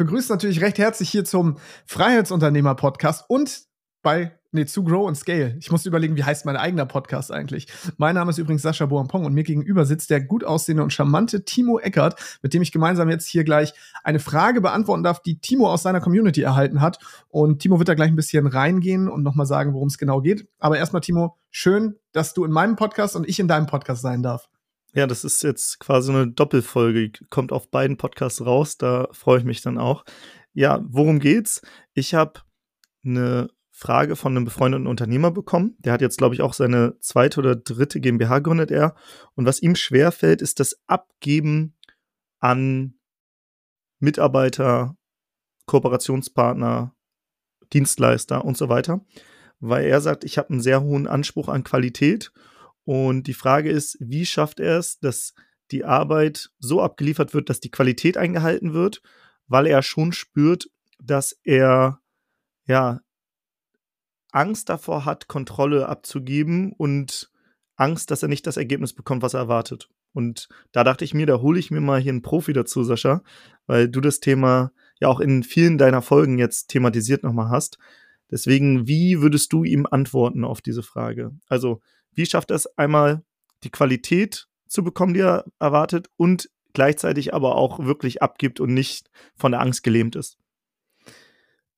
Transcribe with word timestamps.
begrüße 0.00 0.32
natürlich 0.32 0.62
recht 0.62 0.78
herzlich 0.78 1.10
hier 1.10 1.26
zum 1.26 1.58
Freiheitsunternehmer-Podcast 1.84 3.26
und 3.28 3.64
bei, 4.02 4.32
nee, 4.50 4.64
zu 4.64 4.82
Grow 4.82 5.06
and 5.06 5.18
Scale. 5.18 5.58
Ich 5.60 5.70
muss 5.70 5.84
überlegen, 5.84 6.16
wie 6.16 6.24
heißt 6.24 6.46
mein 6.46 6.56
eigener 6.56 6.86
Podcast 6.86 7.30
eigentlich. 7.30 7.66
Mein 7.98 8.14
Name 8.14 8.30
ist 8.30 8.38
übrigens 8.38 8.62
Sascha 8.62 8.86
Boampong 8.86 9.26
und 9.26 9.34
mir 9.34 9.42
gegenüber 9.42 9.84
sitzt 9.84 10.08
der 10.08 10.22
gut 10.22 10.42
aussehende 10.42 10.82
und 10.82 10.94
charmante 10.94 11.44
Timo 11.44 11.78
Eckert, 11.78 12.18
mit 12.40 12.54
dem 12.54 12.62
ich 12.62 12.72
gemeinsam 12.72 13.10
jetzt 13.10 13.26
hier 13.26 13.44
gleich 13.44 13.74
eine 14.02 14.20
Frage 14.20 14.62
beantworten 14.62 15.02
darf, 15.02 15.20
die 15.20 15.38
Timo 15.38 15.70
aus 15.70 15.82
seiner 15.82 16.00
Community 16.00 16.40
erhalten 16.40 16.80
hat. 16.80 16.98
Und 17.28 17.58
Timo 17.58 17.78
wird 17.78 17.90
da 17.90 17.94
gleich 17.94 18.08
ein 18.08 18.16
bisschen 18.16 18.46
reingehen 18.46 19.06
und 19.06 19.22
nochmal 19.22 19.44
sagen, 19.44 19.74
worum 19.74 19.88
es 19.88 19.98
genau 19.98 20.22
geht. 20.22 20.48
Aber 20.60 20.78
erstmal, 20.78 21.02
Timo, 21.02 21.36
schön, 21.50 21.96
dass 22.12 22.32
du 22.32 22.46
in 22.46 22.52
meinem 22.52 22.76
Podcast 22.76 23.16
und 23.16 23.28
ich 23.28 23.38
in 23.38 23.48
deinem 23.48 23.66
Podcast 23.66 24.00
sein 24.00 24.22
darf. 24.22 24.48
Ja, 24.92 25.06
das 25.06 25.24
ist 25.24 25.42
jetzt 25.42 25.78
quasi 25.78 26.12
eine 26.12 26.28
Doppelfolge, 26.28 27.12
kommt 27.30 27.52
auf 27.52 27.70
beiden 27.70 27.96
Podcasts 27.96 28.44
raus, 28.44 28.76
da 28.76 29.08
freue 29.12 29.38
ich 29.38 29.44
mich 29.44 29.62
dann 29.62 29.78
auch. 29.78 30.04
Ja, 30.52 30.80
worum 30.88 31.20
geht's? 31.20 31.62
Ich 31.94 32.14
habe 32.14 32.40
eine 33.04 33.48
Frage 33.70 34.16
von 34.16 34.36
einem 34.36 34.44
befreundeten 34.44 34.86
Unternehmer 34.86 35.30
bekommen. 35.30 35.76
Der 35.78 35.92
hat 35.92 36.02
jetzt, 36.02 36.18
glaube 36.18 36.34
ich, 36.34 36.42
auch 36.42 36.52
seine 36.52 36.98
zweite 37.00 37.40
oder 37.40 37.56
dritte 37.56 38.00
GmbH 38.00 38.40
gründet 38.40 38.70
er. 38.70 38.94
Und 39.36 39.46
was 39.46 39.62
ihm 39.62 39.74
schwerfällt, 39.74 40.42
ist 40.42 40.60
das 40.60 40.78
Abgeben 40.86 41.78
an 42.40 42.98
Mitarbeiter, 43.98 44.96
Kooperationspartner, 45.66 46.94
Dienstleister 47.72 48.44
und 48.44 48.58
so 48.58 48.68
weiter. 48.68 49.06
Weil 49.60 49.86
er 49.86 50.00
sagt, 50.00 50.24
ich 50.24 50.36
habe 50.36 50.50
einen 50.50 50.60
sehr 50.60 50.82
hohen 50.82 51.06
Anspruch 51.06 51.48
an 51.48 51.64
Qualität 51.64 52.32
und 52.90 53.28
die 53.28 53.34
Frage 53.34 53.70
ist, 53.70 53.96
wie 54.00 54.26
schafft 54.26 54.58
er 54.58 54.76
es, 54.76 54.98
dass 54.98 55.32
die 55.70 55.84
Arbeit 55.84 56.50
so 56.58 56.82
abgeliefert 56.82 57.34
wird, 57.34 57.48
dass 57.48 57.60
die 57.60 57.70
Qualität 57.70 58.16
eingehalten 58.16 58.72
wird, 58.74 59.00
weil 59.46 59.68
er 59.68 59.84
schon 59.84 60.10
spürt, 60.10 60.68
dass 61.00 61.38
er 61.44 62.00
ja 62.66 63.00
Angst 64.32 64.70
davor 64.70 65.04
hat, 65.04 65.28
Kontrolle 65.28 65.88
abzugeben 65.88 66.72
und 66.72 67.30
Angst, 67.76 68.10
dass 68.10 68.24
er 68.24 68.28
nicht 68.28 68.48
das 68.48 68.56
Ergebnis 68.56 68.92
bekommt, 68.92 69.22
was 69.22 69.34
er 69.34 69.40
erwartet. 69.40 69.88
Und 70.12 70.48
da 70.72 70.82
dachte 70.82 71.04
ich 71.04 71.14
mir, 71.14 71.26
da 71.26 71.40
hole 71.40 71.60
ich 71.60 71.70
mir 71.70 71.80
mal 71.80 72.00
hier 72.00 72.10
einen 72.10 72.22
Profi 72.22 72.52
dazu, 72.52 72.82
Sascha, 72.82 73.22
weil 73.68 73.88
du 73.88 74.00
das 74.00 74.18
Thema 74.18 74.72
ja 74.98 75.06
auch 75.06 75.20
in 75.20 75.44
vielen 75.44 75.78
deiner 75.78 76.02
Folgen 76.02 76.38
jetzt 76.38 76.70
thematisiert 76.70 77.22
nochmal 77.22 77.50
hast. 77.50 77.78
Deswegen, 78.30 78.86
wie 78.86 79.20
würdest 79.20 79.52
du 79.52 79.64
ihm 79.64 79.86
antworten 79.90 80.44
auf 80.44 80.60
diese 80.60 80.82
Frage? 80.82 81.32
Also, 81.48 81.80
wie 82.12 82.26
schafft 82.26 82.50
er 82.50 82.56
es 82.56 82.66
einmal, 82.78 83.22
die 83.64 83.70
Qualität 83.70 84.46
zu 84.66 84.84
bekommen, 84.84 85.14
die 85.14 85.20
er 85.20 85.44
erwartet 85.58 86.08
und 86.16 86.48
gleichzeitig 86.72 87.34
aber 87.34 87.56
auch 87.56 87.80
wirklich 87.80 88.22
abgibt 88.22 88.60
und 88.60 88.72
nicht 88.72 89.10
von 89.34 89.52
der 89.52 89.60
Angst 89.60 89.82
gelähmt 89.82 90.16
ist? 90.16 90.38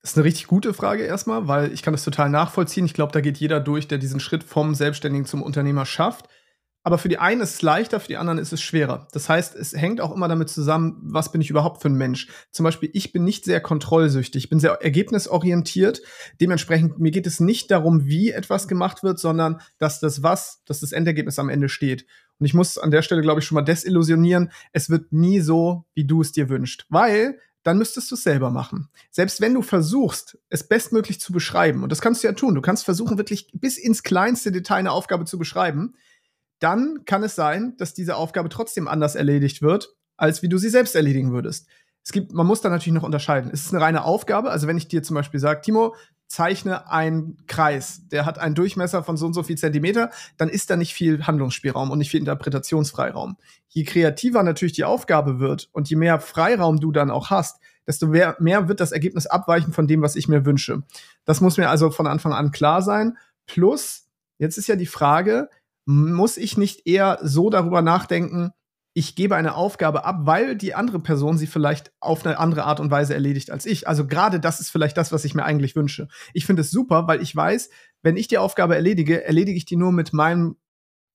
Das 0.01 0.11
ist 0.11 0.17
eine 0.17 0.25
richtig 0.25 0.47
gute 0.47 0.73
Frage 0.73 1.03
erstmal, 1.03 1.47
weil 1.47 1.71
ich 1.71 1.81
kann 1.81 1.93
das 1.93 2.03
total 2.03 2.29
nachvollziehen. 2.29 2.85
Ich 2.85 2.93
glaube, 2.93 3.13
da 3.13 3.21
geht 3.21 3.37
jeder 3.37 3.61
durch, 3.61 3.87
der 3.87 3.97
diesen 3.97 4.19
Schritt 4.19 4.43
vom 4.43 4.75
Selbstständigen 4.75 5.25
zum 5.25 5.41
Unternehmer 5.41 5.85
schafft. 5.85 6.27
Aber 6.85 6.97
für 6.97 7.07
die 7.07 7.17
einen 7.17 7.41
ist 7.41 7.55
es 7.55 7.61
leichter, 7.61 8.01
für 8.01 8.09
die 8.09 8.17
anderen 8.17 8.37
ist 8.37 8.51
es 8.51 8.61
schwerer. 8.61 9.07
Das 9.13 9.29
heißt, 9.29 9.55
es 9.55 9.73
hängt 9.73 10.01
auch 10.01 10.13
immer 10.13 10.27
damit 10.27 10.49
zusammen, 10.49 10.99
was 11.01 11.31
bin 11.31 11.39
ich 11.39 11.49
überhaupt 11.49 11.81
für 11.81 11.87
ein 11.87 11.95
Mensch. 11.95 12.27
Zum 12.51 12.65
Beispiel, 12.65 12.89
ich 12.93 13.13
bin 13.13 13.23
nicht 13.23 13.45
sehr 13.45 13.61
kontrollsüchtig, 13.61 14.43
ich 14.43 14.49
bin 14.49 14.59
sehr 14.59 14.81
ergebnisorientiert. 14.81 16.01
Dementsprechend, 16.41 16.99
mir 16.99 17.11
geht 17.11 17.25
es 17.25 17.39
nicht 17.39 17.71
darum, 17.71 18.05
wie 18.05 18.31
etwas 18.31 18.67
gemacht 18.67 19.01
wird, 19.01 19.17
sondern 19.17 19.61
dass 19.77 20.01
das 20.01 20.23
was, 20.23 20.61
dass 20.65 20.81
das 20.81 20.91
Endergebnis 20.91 21.39
am 21.39 21.49
Ende 21.49 21.69
steht. 21.69 22.05
Und 22.39 22.45
ich 22.45 22.53
muss 22.53 22.77
an 22.77 22.91
der 22.91 23.01
Stelle, 23.01 23.21
glaube 23.21 23.39
ich, 23.39 23.45
schon 23.45 23.55
mal 23.55 23.61
desillusionieren, 23.61 24.51
es 24.73 24.89
wird 24.89 25.13
nie 25.13 25.39
so, 25.39 25.85
wie 25.93 26.05
du 26.05 26.21
es 26.21 26.33
dir 26.33 26.49
wünschst. 26.49 26.85
Weil 26.89 27.39
dann 27.63 27.77
müsstest 27.77 28.11
du 28.11 28.15
es 28.15 28.23
selber 28.23 28.51
machen. 28.51 28.89
Selbst 29.09 29.39
wenn 29.39 29.53
du 29.53 29.61
versuchst, 29.61 30.37
es 30.49 30.67
bestmöglich 30.67 31.21
zu 31.21 31.31
beschreiben, 31.31 31.83
und 31.83 31.93
das 31.93 32.01
kannst 32.01 32.21
du 32.21 32.27
ja 32.27 32.33
tun, 32.33 32.55
du 32.55 32.61
kannst 32.61 32.83
versuchen, 32.83 33.17
wirklich 33.17 33.51
bis 33.53 33.77
ins 33.77 34.03
kleinste 34.03 34.51
Detail 34.51 34.77
eine 34.77 34.91
Aufgabe 34.91 35.23
zu 35.23 35.37
beschreiben, 35.37 35.95
dann 36.59 37.05
kann 37.05 37.23
es 37.23 37.35
sein, 37.35 37.75
dass 37.77 37.93
diese 37.93 38.15
Aufgabe 38.15 38.49
trotzdem 38.49 38.87
anders 38.87 39.15
erledigt 39.15 39.61
wird, 39.61 39.95
als 40.17 40.41
wie 40.41 40.49
du 40.49 40.57
sie 40.57 40.69
selbst 40.69 40.95
erledigen 40.95 41.31
würdest. 41.31 41.67
Es 42.03 42.11
gibt, 42.11 42.33
man 42.33 42.45
muss 42.45 42.61
da 42.61 42.69
natürlich 42.69 42.93
noch 42.93 43.03
unterscheiden. 43.03 43.51
Ist 43.51 43.65
es 43.65 43.73
eine 43.73 43.83
reine 43.83 44.03
Aufgabe? 44.03 44.51
Also 44.51 44.67
wenn 44.67 44.77
ich 44.77 44.87
dir 44.87 45.03
zum 45.03 45.15
Beispiel 45.15 45.39
sage, 45.39 45.61
Timo, 45.61 45.95
zeichne 46.27 46.89
einen 46.89 47.37
Kreis, 47.47 48.07
der 48.07 48.25
hat 48.25 48.39
einen 48.39 48.55
Durchmesser 48.55 49.03
von 49.03 49.17
so 49.17 49.25
und 49.25 49.33
so 49.33 49.43
viel 49.43 49.57
Zentimeter, 49.57 50.09
dann 50.37 50.49
ist 50.49 50.69
da 50.69 50.75
nicht 50.75 50.93
viel 50.93 51.25
Handlungsspielraum 51.25 51.91
und 51.91 51.99
nicht 51.99 52.09
viel 52.09 52.19
Interpretationsfreiraum. 52.19 53.37
Je 53.69 53.83
kreativer 53.83 54.43
natürlich 54.43 54.73
die 54.73 54.83
Aufgabe 54.83 55.39
wird 55.39 55.69
und 55.73 55.89
je 55.89 55.95
mehr 55.95 56.19
Freiraum 56.19 56.79
du 56.79 56.91
dann 56.91 57.11
auch 57.11 57.29
hast, 57.29 57.59
desto 57.85 58.07
mehr, 58.07 58.35
mehr 58.39 58.67
wird 58.67 58.79
das 58.79 58.91
Ergebnis 58.91 59.27
abweichen 59.27 59.73
von 59.73 59.87
dem, 59.87 60.01
was 60.01 60.15
ich 60.15 60.27
mir 60.27 60.45
wünsche. 60.45 60.83
Das 61.25 61.39
muss 61.39 61.57
mir 61.57 61.69
also 61.69 61.91
von 61.91 62.07
Anfang 62.07 62.33
an 62.33 62.51
klar 62.51 62.81
sein. 62.81 63.17
Plus, 63.45 64.07
jetzt 64.39 64.57
ist 64.57 64.67
ja 64.67 64.75
die 64.75 64.85
Frage, 64.85 65.49
muss 65.85 66.37
ich 66.37 66.57
nicht 66.57 66.87
eher 66.87 67.19
so 67.21 67.49
darüber 67.49 67.81
nachdenken, 67.81 68.51
ich 68.95 69.15
gebe 69.15 69.35
eine 69.35 69.55
Aufgabe 69.55 70.05
ab, 70.05 70.19
weil 70.21 70.55
die 70.55 70.75
andere 70.75 70.99
Person 70.99 71.37
sie 71.37 71.47
vielleicht 71.47 71.91
auf 71.99 72.25
eine 72.25 72.37
andere 72.37 72.63
Art 72.63 72.79
und 72.79 72.91
Weise 72.91 73.15
erledigt 73.15 73.49
als 73.49 73.65
ich. 73.65 73.87
Also 73.87 74.05
gerade 74.05 74.39
das 74.39 74.59
ist 74.59 74.69
vielleicht 74.69 74.97
das, 74.97 75.11
was 75.11 75.25
ich 75.25 75.33
mir 75.33 75.45
eigentlich 75.45 75.75
wünsche. 75.75 76.07
Ich 76.33 76.45
finde 76.45 76.61
es 76.61 76.69
super, 76.69 77.07
weil 77.07 77.21
ich 77.21 77.35
weiß, 77.35 77.69
wenn 78.03 78.17
ich 78.17 78.27
die 78.27 78.37
Aufgabe 78.37 78.75
erledige, 78.75 79.23
erledige 79.23 79.57
ich 79.57 79.65
die 79.65 79.77
nur 79.77 79.91
mit 79.91 80.13
meinem 80.13 80.57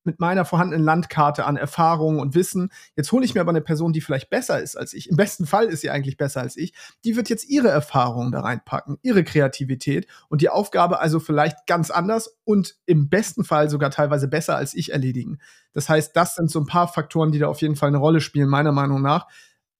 mit 0.09 0.21
meiner 0.21 0.47
vorhandenen 0.47 0.87
Landkarte 0.87 1.45
an 1.45 1.59
Erfahrungen 1.59 2.19
und 2.19 2.35
Wissen. 2.35 2.71
Jetzt 2.97 3.13
hole 3.13 3.27
ich 3.27 3.35
mir 3.35 3.43
aber 3.43 3.51
eine 3.51 3.61
Person, 3.61 3.93
die 3.93 4.01
vielleicht 4.01 4.31
besser 4.31 4.59
ist 4.59 4.75
als 4.75 4.95
ich. 4.95 5.11
Im 5.11 5.17
besten 5.17 5.47
Fall 5.47 5.67
ist 5.67 5.83
sie 5.83 5.91
eigentlich 5.91 6.17
besser 6.17 6.41
als 6.41 6.57
ich. 6.57 6.73
Die 7.05 7.15
wird 7.15 7.29
jetzt 7.29 7.47
ihre 7.51 7.69
Erfahrungen 7.69 8.33
da 8.33 8.41
reinpacken, 8.41 8.97
ihre 9.03 9.23
Kreativität 9.23 10.07
und 10.31 10.41
die 10.41 10.49
Aufgabe 10.49 10.99
also 10.99 11.21
vielleicht 11.21 11.67
ganz 11.67 11.91
anders 11.91 12.39
und 12.45 12.77
im 12.87 13.11
besten 13.11 13.45
Fall 13.45 13.69
sogar 13.69 13.91
teilweise 13.91 14.29
besser 14.29 14.57
als 14.57 14.73
ich 14.73 14.93
erledigen. 14.93 15.39
Das 15.75 15.91
heißt, 15.91 16.17
das 16.17 16.37
sind 16.37 16.51
so 16.51 16.59
ein 16.59 16.67
paar 16.67 16.89
Faktoren, 16.89 17.31
die 17.31 17.39
da 17.39 17.49
auf 17.49 17.61
jeden 17.61 17.77
Fall 17.77 17.89
eine 17.89 17.99
Rolle 17.99 18.23
spielen, 18.23 18.49
meiner 18.49 18.73
Meinung 18.73 19.03
nach. 19.03 19.27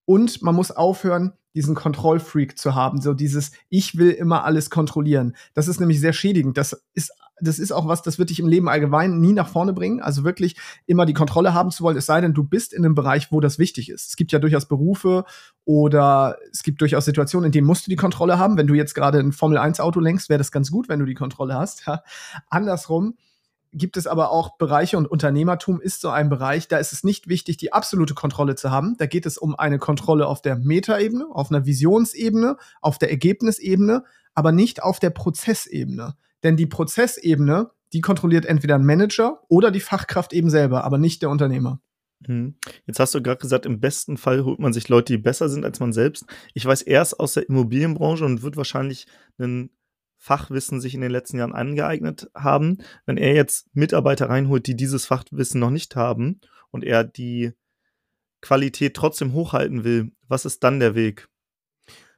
Und 0.05 0.43
man 0.43 0.55
muss 0.55 0.71
aufhören, 0.71 1.33
diesen 1.55 1.75
Kontrollfreak 1.75 2.59
zu 2.59 2.75
haben, 2.75 3.01
so 3.01 3.15
dieses 3.15 3.53
Ich 3.69 3.97
will 3.97 4.11
immer 4.11 4.45
alles 4.45 4.71
kontrollieren. 4.71 5.35
Das 5.55 5.69
ist 5.69 5.81
nämlich 5.81 6.01
sehr 6.01 6.13
schädigend. 6.13 6.57
Das 6.57 6.85
ist 6.95 7.13
das 7.41 7.59
ist 7.59 7.73
auch 7.73 7.87
was, 7.87 8.03
das 8.03 8.19
wird 8.19 8.31
dich 8.31 8.41
im 8.41 8.49
Leben 8.49 8.69
allgemein 8.69 9.21
nie 9.21 9.33
nach 9.33 9.49
vorne 9.49 9.73
bringen. 9.73 10.01
Also 10.01 10.25
wirklich 10.25 10.57
immer 10.87 11.07
die 11.07 11.15
Kontrolle 11.15 11.55
haben 11.55 11.71
zu 11.71 11.83
wollen, 11.83 11.97
es 11.97 12.07
sei 12.07 12.21
denn, 12.21 12.35
du 12.35 12.45
bist 12.45 12.73
in 12.73 12.85
einem 12.85 12.95
Bereich, 12.95 13.33
wo 13.33 13.41
das 13.41 13.59
wichtig 13.59 13.91
ist. 13.91 14.09
Es 14.09 14.17
gibt 14.17 14.33
ja 14.33 14.39
durchaus 14.39 14.67
Berufe 14.67 15.25
oder 15.65 16.37
es 16.53 16.63
gibt 16.63 16.81
durchaus 16.81 17.05
Situationen, 17.05 17.47
in 17.47 17.53
denen 17.53 17.67
musst 17.67 17.87
du 17.87 17.91
die 17.91 17.97
Kontrolle 17.97 18.39
haben. 18.39 18.57
Wenn 18.57 18.67
du 18.67 18.75
jetzt 18.75 18.95
gerade 18.95 19.19
ein 19.19 19.33
Formel-1-Auto 19.33 20.01
lenkst, 20.01 20.29
wäre 20.29 20.39
das 20.39 20.53
ganz 20.53 20.71
gut, 20.71 20.89
wenn 20.89 21.01
du 21.01 21.07
die 21.07 21.15
Kontrolle 21.15 21.55
hast. 21.55 21.87
Ja. 21.87 22.03
Andersrum 22.49 23.15
gibt 23.73 23.97
es 23.97 24.07
aber 24.07 24.31
auch 24.31 24.57
Bereiche 24.57 24.97
und 24.97 25.07
Unternehmertum 25.07 25.81
ist 25.81 26.01
so 26.01 26.09
ein 26.09 26.29
Bereich, 26.29 26.69
da 26.69 26.79
ist 26.79 26.93
es 26.93 27.05
nicht 27.05 27.29
wichtig, 27.29 27.59
die 27.59 27.73
absolute 27.73 28.15
Kontrolle 28.15 28.55
zu 28.55 28.71
haben. 28.71 28.97
Da 28.97 29.07
geht 29.07 29.27
es 29.27 29.37
um 29.37 29.55
eine 29.55 29.79
Kontrolle 29.79 30.27
auf 30.27 30.41
der 30.41 30.57
Metaebene, 30.57 31.27
auf 31.31 31.51
einer 31.51 31.67
Visionsebene, 31.67 32.57
auf 32.81 32.99
der 32.99 33.11
Ergebnisebene, 33.11 34.05
aber 34.35 34.53
nicht 34.53 34.83
auf 34.83 35.01
der 35.01 35.11
Prozessebene. 35.11 36.17
Denn 36.43 36.57
die 36.57 36.67
Prozessebene, 36.67 37.71
die 37.93 38.01
kontrolliert 38.01 38.47
entweder 38.47 38.77
ein 38.77 38.85
Manager 38.85 39.43
oder 39.49 39.71
die 39.71 39.81
Fachkraft 39.81 40.33
eben 40.33 40.51
selber, 40.51 40.85
aber 40.85 40.99
nicht 40.99 41.23
der 41.23 41.31
Unternehmer. 41.31 41.81
Hm. 42.27 42.57
Jetzt 42.87 42.99
hast 42.99 43.15
du 43.15 43.23
gerade 43.23 43.41
gesagt, 43.41 43.67
im 43.67 43.81
besten 43.81 44.17
Fall 44.17 44.45
holt 44.45 44.59
man 44.59 44.73
sich 44.73 44.89
Leute, 44.89 45.13
die 45.13 45.23
besser 45.23 45.49
sind 45.49 45.65
als 45.65 45.81
man 45.81 45.93
selbst. 45.93 46.27
Ich 46.53 46.65
weiß 46.65 46.83
erst 46.83 47.21
aus 47.21 47.35
der 47.35 47.49
Immobilienbranche 47.49 48.25
und 48.25 48.43
wird 48.43 48.57
wahrscheinlich 48.57 49.07
ein 49.39 49.71
Fachwissen 50.17 50.81
sich 50.81 50.95
in 50.95 51.01
den 51.01 51.13
letzten 51.13 51.39
Jahren 51.39 51.55
angeeignet 51.55 52.29
haben. 52.35 52.79
Wenn 53.07 53.19
er 53.19 53.35
jetzt 53.35 53.69
Mitarbeiter 53.73 54.29
reinholt, 54.29 54.67
die 54.67 54.77
dieses 54.77 55.07
Fachwissen 55.07 55.61
noch 55.61 55.71
nicht 55.71 55.95
haben 55.95 56.41
und 56.71 56.85
er 56.85 57.05
die 57.05 57.53
Qualität 58.41 58.95
trotzdem 58.95 59.33
hochhalten 59.33 59.85
will, 59.85 60.13
was 60.27 60.45
ist 60.45 60.65
dann 60.65 60.81
der 60.81 60.97
Weg? 60.97 61.29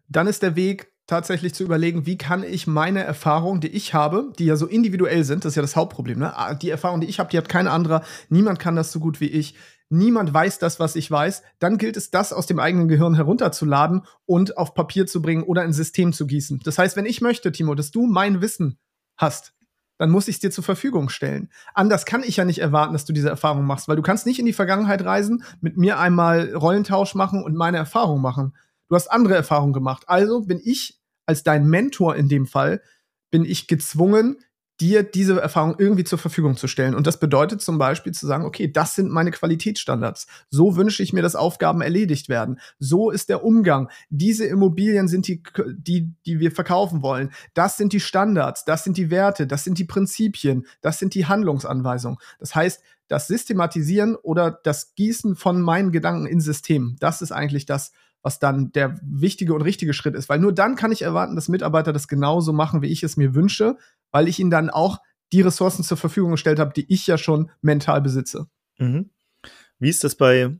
Dann 0.08 0.26
ist 0.26 0.42
der 0.42 0.56
Weg, 0.56 0.89
tatsächlich 1.10 1.54
zu 1.54 1.64
überlegen, 1.64 2.06
wie 2.06 2.16
kann 2.16 2.42
ich 2.42 2.66
meine 2.66 3.02
Erfahrungen, 3.02 3.60
die 3.60 3.68
ich 3.68 3.92
habe, 3.92 4.32
die 4.38 4.46
ja 4.46 4.56
so 4.56 4.66
individuell 4.66 5.24
sind, 5.24 5.44
das 5.44 5.52
ist 5.52 5.56
ja 5.56 5.62
das 5.62 5.76
Hauptproblem, 5.76 6.18
ne? 6.18 6.36
Ah, 6.36 6.54
die 6.54 6.70
Erfahrung, 6.70 7.00
die 7.00 7.08
ich 7.08 7.18
habe, 7.18 7.30
die 7.30 7.36
hat 7.36 7.48
kein 7.48 7.66
anderer, 7.66 8.02
niemand 8.28 8.58
kann 8.58 8.76
das 8.76 8.92
so 8.92 9.00
gut 9.00 9.20
wie 9.20 9.26
ich, 9.26 9.54
niemand 9.90 10.32
weiß 10.32 10.58
das, 10.60 10.80
was 10.80 10.96
ich 10.96 11.10
weiß, 11.10 11.42
dann 11.58 11.76
gilt 11.76 11.96
es, 11.96 12.10
das 12.10 12.32
aus 12.32 12.46
dem 12.46 12.60
eigenen 12.60 12.88
Gehirn 12.88 13.14
herunterzuladen 13.14 14.02
und 14.24 14.56
auf 14.56 14.72
Papier 14.74 15.06
zu 15.06 15.20
bringen 15.20 15.42
oder 15.42 15.62
ein 15.62 15.72
System 15.72 16.12
zu 16.12 16.26
gießen. 16.26 16.60
Das 16.64 16.78
heißt, 16.78 16.96
wenn 16.96 17.06
ich 17.06 17.20
möchte, 17.20 17.52
Timo, 17.52 17.74
dass 17.74 17.90
du 17.90 18.06
mein 18.06 18.40
Wissen 18.40 18.78
hast, 19.16 19.52
dann 19.98 20.10
muss 20.10 20.28
ich 20.28 20.36
es 20.36 20.40
dir 20.40 20.50
zur 20.50 20.64
Verfügung 20.64 21.10
stellen. 21.10 21.50
Anders 21.74 22.06
kann 22.06 22.22
ich 22.22 22.36
ja 22.36 22.44
nicht 22.44 22.60
erwarten, 22.60 22.94
dass 22.94 23.04
du 23.04 23.12
diese 23.12 23.28
Erfahrung 23.28 23.66
machst, 23.66 23.86
weil 23.86 23.96
du 23.96 24.02
kannst 24.02 24.26
nicht 24.26 24.38
in 24.38 24.46
die 24.46 24.54
Vergangenheit 24.54 25.04
reisen, 25.04 25.44
mit 25.60 25.76
mir 25.76 25.98
einmal 25.98 26.54
Rollentausch 26.54 27.14
machen 27.14 27.42
und 27.42 27.54
meine 27.54 27.76
Erfahrung 27.76 28.22
machen. 28.22 28.54
Du 28.88 28.94
hast 28.94 29.08
andere 29.08 29.34
Erfahrungen 29.34 29.72
gemacht. 29.72 30.04
Also 30.06 30.40
bin 30.40 30.60
ich 30.64 30.99
als 31.30 31.44
dein 31.44 31.64
Mentor 31.66 32.16
in 32.16 32.28
dem 32.28 32.46
Fall, 32.46 32.82
bin 33.30 33.44
ich 33.44 33.68
gezwungen, 33.68 34.38
dir 34.80 35.04
diese 35.04 35.40
Erfahrung 35.40 35.76
irgendwie 35.78 36.02
zur 36.02 36.18
Verfügung 36.18 36.56
zu 36.56 36.66
stellen. 36.66 36.96
Und 36.96 37.06
das 37.06 37.20
bedeutet 37.20 37.60
zum 37.60 37.78
Beispiel 37.78 38.12
zu 38.12 38.26
sagen, 38.26 38.44
okay, 38.44 38.66
das 38.72 38.96
sind 38.96 39.12
meine 39.12 39.30
Qualitätsstandards. 39.30 40.26
So 40.48 40.74
wünsche 40.74 41.04
ich 41.04 41.12
mir, 41.12 41.22
dass 41.22 41.36
Aufgaben 41.36 41.82
erledigt 41.82 42.28
werden. 42.28 42.58
So 42.80 43.10
ist 43.10 43.28
der 43.28 43.44
Umgang. 43.44 43.90
Diese 44.08 44.46
Immobilien 44.46 45.06
sind 45.06 45.28
die, 45.28 45.42
die, 45.76 46.12
die 46.26 46.40
wir 46.40 46.50
verkaufen 46.50 47.02
wollen. 47.02 47.30
Das 47.54 47.76
sind 47.76 47.92
die 47.92 48.00
Standards. 48.00 48.64
Das 48.64 48.82
sind 48.82 48.96
die 48.96 49.10
Werte. 49.10 49.46
Das 49.46 49.62
sind 49.62 49.78
die 49.78 49.84
Prinzipien. 49.84 50.66
Das 50.80 50.98
sind 50.98 51.14
die 51.14 51.26
Handlungsanweisungen. 51.26 52.18
Das 52.40 52.56
heißt, 52.56 52.82
das 53.06 53.28
Systematisieren 53.28 54.16
oder 54.16 54.50
das 54.50 54.94
Gießen 54.94 55.36
von 55.36 55.60
meinen 55.60 55.92
Gedanken 55.92 56.26
in 56.26 56.40
System, 56.40 56.96
das 57.00 57.22
ist 57.22 57.32
eigentlich 57.32 57.66
das, 57.66 57.92
was 58.22 58.38
dann 58.38 58.72
der 58.72 58.98
wichtige 59.02 59.54
und 59.54 59.62
richtige 59.62 59.92
Schritt 59.92 60.14
ist. 60.14 60.28
Weil 60.28 60.38
nur 60.38 60.52
dann 60.52 60.76
kann 60.76 60.92
ich 60.92 61.02
erwarten, 61.02 61.34
dass 61.34 61.48
Mitarbeiter 61.48 61.92
das 61.92 62.08
genauso 62.08 62.52
machen, 62.52 62.82
wie 62.82 62.88
ich 62.88 63.02
es 63.02 63.16
mir 63.16 63.34
wünsche, 63.34 63.76
weil 64.10 64.28
ich 64.28 64.38
ihnen 64.38 64.50
dann 64.50 64.70
auch 64.70 64.98
die 65.32 65.40
Ressourcen 65.40 65.84
zur 65.84 65.96
Verfügung 65.96 66.32
gestellt 66.32 66.58
habe, 66.58 66.72
die 66.74 66.92
ich 66.92 67.06
ja 67.06 67.16
schon 67.16 67.50
mental 67.62 68.00
besitze. 68.00 68.46
Mhm. 68.78 69.10
Wie 69.78 69.88
ist 69.88 70.04
das 70.04 70.14
bei, 70.14 70.56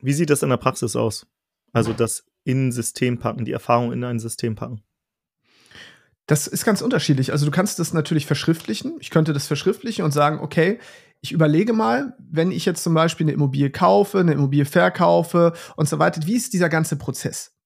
wie 0.00 0.12
sieht 0.12 0.30
das 0.30 0.42
in 0.42 0.48
der 0.48 0.56
Praxis 0.56 0.96
aus? 0.96 1.26
Also 1.72 1.92
das 1.92 2.24
in 2.44 2.68
ein 2.68 2.72
System 2.72 3.18
packen, 3.18 3.44
die 3.44 3.52
Erfahrung 3.52 3.92
in 3.92 4.02
ein 4.02 4.18
System 4.18 4.54
packen. 4.54 4.82
Das 6.26 6.46
ist 6.46 6.64
ganz 6.64 6.80
unterschiedlich. 6.80 7.32
Also 7.32 7.44
du 7.44 7.50
kannst 7.50 7.78
das 7.78 7.92
natürlich 7.92 8.26
verschriftlichen. 8.26 8.96
Ich 9.00 9.10
könnte 9.10 9.32
das 9.32 9.46
verschriftlichen 9.46 10.04
und 10.04 10.12
sagen, 10.12 10.38
okay, 10.40 10.78
ich 11.22 11.32
überlege 11.32 11.72
mal, 11.72 12.16
wenn 12.18 12.50
ich 12.50 12.64
jetzt 12.64 12.82
zum 12.82 12.94
Beispiel 12.94 13.24
eine 13.24 13.32
Immobilie 13.32 13.70
kaufe, 13.70 14.18
eine 14.18 14.32
Immobilie 14.32 14.64
verkaufe 14.64 15.52
und 15.76 15.88
so 15.88 15.98
weiter, 15.98 16.22
wie 16.26 16.36
ist 16.36 16.52
dieser 16.52 16.68
ganze 16.68 16.96
Prozess? 16.96 17.59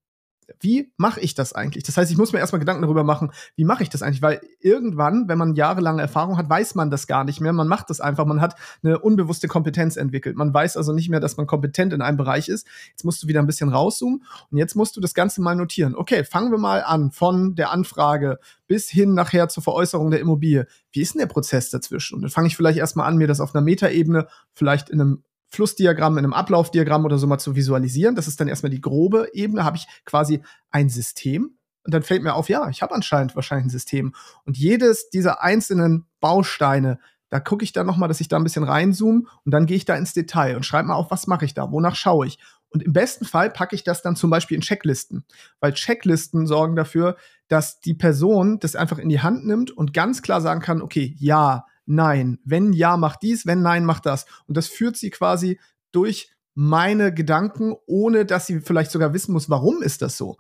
Wie 0.60 0.92
mache 0.96 1.20
ich 1.20 1.34
das 1.34 1.52
eigentlich? 1.52 1.84
Das 1.84 1.96
heißt, 1.96 2.10
ich 2.10 2.16
muss 2.16 2.32
mir 2.32 2.38
erstmal 2.38 2.60
Gedanken 2.60 2.82
darüber 2.82 3.04
machen, 3.04 3.32
wie 3.56 3.64
mache 3.64 3.82
ich 3.82 3.88
das 3.88 4.02
eigentlich? 4.02 4.22
Weil 4.22 4.40
irgendwann, 4.60 5.28
wenn 5.28 5.38
man 5.38 5.54
jahrelange 5.54 6.02
Erfahrung 6.02 6.36
hat, 6.36 6.48
weiß 6.48 6.74
man 6.74 6.90
das 6.90 7.06
gar 7.06 7.24
nicht 7.24 7.40
mehr. 7.40 7.52
Man 7.52 7.68
macht 7.68 7.90
das 7.90 8.00
einfach. 8.00 8.24
Man 8.24 8.40
hat 8.40 8.56
eine 8.82 8.98
unbewusste 8.98 9.48
Kompetenz 9.48 9.96
entwickelt. 9.96 10.36
Man 10.36 10.52
weiß 10.52 10.76
also 10.76 10.92
nicht 10.92 11.08
mehr, 11.08 11.20
dass 11.20 11.36
man 11.36 11.46
kompetent 11.46 11.92
in 11.92 12.02
einem 12.02 12.16
Bereich 12.16 12.48
ist. 12.48 12.66
Jetzt 12.90 13.04
musst 13.04 13.22
du 13.22 13.28
wieder 13.28 13.40
ein 13.40 13.46
bisschen 13.46 13.68
rauszoomen 13.68 14.24
und 14.50 14.58
jetzt 14.58 14.74
musst 14.74 14.96
du 14.96 15.00
das 15.00 15.14
Ganze 15.14 15.42
mal 15.42 15.56
notieren. 15.56 15.94
Okay, 15.94 16.24
fangen 16.24 16.50
wir 16.50 16.58
mal 16.58 16.82
an 16.82 17.10
von 17.10 17.54
der 17.54 17.70
Anfrage 17.70 18.38
bis 18.66 18.88
hin 18.88 19.14
nachher 19.14 19.48
zur 19.48 19.62
Veräußerung 19.62 20.10
der 20.10 20.20
Immobilie. 20.20 20.66
Wie 20.92 21.00
ist 21.00 21.14
denn 21.14 21.20
der 21.20 21.26
Prozess 21.26 21.70
dazwischen? 21.70 22.16
Und 22.16 22.22
dann 22.22 22.30
fange 22.30 22.48
ich 22.48 22.56
vielleicht 22.56 22.78
erstmal 22.78 23.08
an, 23.08 23.16
mir 23.16 23.26
das 23.26 23.40
auf 23.40 23.54
einer 23.54 23.64
Metaebene, 23.64 24.26
vielleicht 24.54 24.90
in 24.90 25.00
einem 25.00 25.22
Flussdiagramm, 25.54 26.18
in 26.18 26.24
einem 26.24 26.34
Ablaufdiagramm 26.34 27.04
oder 27.04 27.18
so 27.18 27.26
mal 27.26 27.38
zu 27.38 27.56
visualisieren. 27.56 28.14
Das 28.14 28.28
ist 28.28 28.40
dann 28.40 28.48
erstmal 28.48 28.70
die 28.70 28.80
grobe 28.80 29.28
Ebene. 29.32 29.64
Habe 29.64 29.76
ich 29.76 29.86
quasi 30.04 30.42
ein 30.70 30.88
System. 30.88 31.56
Und 31.84 31.92
dann 31.92 32.02
fällt 32.02 32.22
mir 32.22 32.34
auf, 32.34 32.48
ja, 32.48 32.68
ich 32.68 32.82
habe 32.82 32.94
anscheinend 32.94 33.36
wahrscheinlich 33.36 33.66
ein 33.66 33.70
System. 33.70 34.14
Und 34.44 34.56
jedes 34.56 35.10
dieser 35.10 35.42
einzelnen 35.42 36.06
Bausteine, 36.20 36.98
da 37.28 37.40
gucke 37.40 37.64
ich 37.64 37.72
dann 37.72 37.86
nochmal, 37.86 38.08
dass 38.08 38.20
ich 38.20 38.28
da 38.28 38.36
ein 38.36 38.44
bisschen 38.44 38.64
reinzoome 38.64 39.24
und 39.44 39.50
dann 39.50 39.66
gehe 39.66 39.76
ich 39.76 39.84
da 39.84 39.96
ins 39.96 40.12
Detail 40.12 40.56
und 40.56 40.64
schreibe 40.64 40.88
mal 40.88 40.94
auf, 40.94 41.10
was 41.10 41.26
mache 41.26 41.44
ich 41.44 41.52
da, 41.52 41.70
wonach 41.70 41.96
schaue 41.96 42.26
ich. 42.26 42.38
Und 42.68 42.82
im 42.82 42.92
besten 42.92 43.24
Fall 43.24 43.50
packe 43.50 43.74
ich 43.74 43.84
das 43.84 44.02
dann 44.02 44.16
zum 44.16 44.30
Beispiel 44.30 44.56
in 44.56 44.60
Checklisten, 44.60 45.24
weil 45.60 45.74
Checklisten 45.74 46.46
sorgen 46.46 46.74
dafür, 46.74 47.16
dass 47.48 47.80
die 47.80 47.94
Person 47.94 48.58
das 48.58 48.76
einfach 48.76 48.98
in 48.98 49.08
die 49.08 49.20
Hand 49.20 49.46
nimmt 49.46 49.70
und 49.70 49.92
ganz 49.92 50.22
klar 50.22 50.40
sagen 50.40 50.60
kann, 50.60 50.82
okay, 50.82 51.14
ja, 51.18 51.66
nein. 51.86 52.38
Wenn 52.44 52.72
ja, 52.72 52.96
mach 52.96 53.16
dies, 53.16 53.46
wenn 53.46 53.62
nein, 53.62 53.84
mach 53.84 54.00
das. 54.00 54.26
Und 54.46 54.56
das 54.56 54.66
führt 54.66 54.96
sie 54.96 55.10
quasi 55.10 55.58
durch 55.92 56.32
meine 56.54 57.12
Gedanken, 57.12 57.74
ohne 57.86 58.24
dass 58.24 58.46
sie 58.46 58.60
vielleicht 58.60 58.90
sogar 58.90 59.12
wissen 59.12 59.32
muss, 59.32 59.50
warum 59.50 59.82
ist 59.82 60.02
das 60.02 60.16
so. 60.16 60.36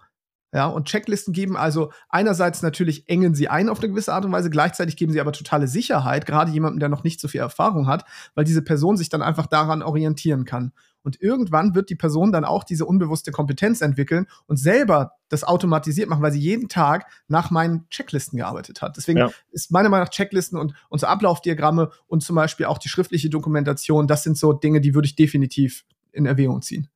Ja, 0.54 0.66
und 0.66 0.86
Checklisten 0.86 1.34
geben 1.34 1.56
also 1.56 1.90
einerseits 2.08 2.62
natürlich 2.62 3.08
engen 3.08 3.34
sie 3.34 3.48
ein 3.48 3.68
auf 3.68 3.80
eine 3.80 3.88
gewisse 3.88 4.14
Art 4.14 4.24
und 4.24 4.30
Weise, 4.30 4.50
gleichzeitig 4.50 4.96
geben 4.96 5.12
sie 5.12 5.20
aber 5.20 5.32
totale 5.32 5.66
Sicherheit, 5.66 6.26
gerade 6.26 6.52
jemandem, 6.52 6.78
der 6.78 6.88
noch 6.88 7.02
nicht 7.02 7.20
so 7.20 7.26
viel 7.26 7.40
Erfahrung 7.40 7.88
hat, 7.88 8.04
weil 8.36 8.44
diese 8.44 8.62
Person 8.62 8.96
sich 8.96 9.08
dann 9.08 9.20
einfach 9.20 9.48
daran 9.48 9.82
orientieren 9.82 10.44
kann. 10.44 10.72
Und 11.04 11.20
irgendwann 11.20 11.74
wird 11.74 11.90
die 11.90 11.94
Person 11.94 12.32
dann 12.32 12.44
auch 12.44 12.64
diese 12.64 12.86
unbewusste 12.86 13.30
Kompetenz 13.30 13.82
entwickeln 13.82 14.26
und 14.46 14.56
selber 14.56 15.12
das 15.28 15.44
automatisiert 15.44 16.08
machen, 16.08 16.22
weil 16.22 16.32
sie 16.32 16.40
jeden 16.40 16.68
Tag 16.68 17.06
nach 17.28 17.50
meinen 17.50 17.88
Checklisten 17.90 18.38
gearbeitet 18.38 18.82
hat. 18.82 18.96
Deswegen 18.96 19.18
ja. 19.18 19.30
ist 19.52 19.70
meiner 19.70 19.90
Meinung 19.90 20.06
nach 20.06 20.10
Checklisten 20.10 20.58
und 20.58 20.74
unsere 20.88 21.12
Ablaufdiagramme 21.12 21.90
und 22.06 22.22
zum 22.22 22.36
Beispiel 22.36 22.66
auch 22.66 22.78
die 22.78 22.88
schriftliche 22.88 23.28
Dokumentation, 23.28 24.06
das 24.06 24.22
sind 24.22 24.38
so 24.38 24.54
Dinge, 24.54 24.80
die 24.80 24.94
würde 24.94 25.06
ich 25.06 25.14
definitiv 25.14 25.84
in 26.10 26.24
Erwägung 26.24 26.62
ziehen. 26.62 26.88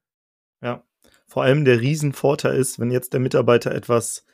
Ja, 0.63 0.83
vor 1.27 1.43
allem 1.43 1.67
der 1.67 1.81
Riesenvorteil 1.81 2.57
ist, 2.57 2.81
wenn 2.81 2.91
jetzt 2.91 3.13
der 3.13 3.21
Mitarbeiter 3.21 3.73
etwas 3.73 4.25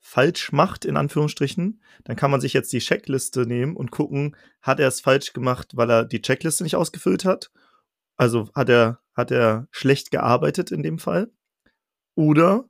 falsch 0.00 0.52
macht, 0.52 0.84
in 0.84 0.96
Anführungsstrichen, 0.96 1.82
dann 2.04 2.16
kann 2.16 2.30
man 2.30 2.40
sich 2.40 2.54
jetzt 2.54 2.72
die 2.72 2.78
Checkliste 2.78 3.46
nehmen 3.46 3.76
und 3.76 3.90
gucken, 3.90 4.36
hat 4.62 4.80
er 4.80 4.88
es 4.88 5.00
falsch 5.00 5.34
gemacht, 5.34 5.72
weil 5.76 5.90
er 5.90 6.04
die 6.04 6.22
Checkliste 6.22 6.64
nicht 6.64 6.76
ausgefüllt 6.76 7.24
hat? 7.24 7.50
Also 8.16 8.48
hat 8.54 8.68
er 8.68 9.00
hat 9.18 9.32
er 9.32 9.66
schlecht 9.70 10.10
gearbeitet 10.10 10.70
in 10.70 10.82
dem 10.82 10.98
Fall? 10.98 11.30
Oder 12.14 12.64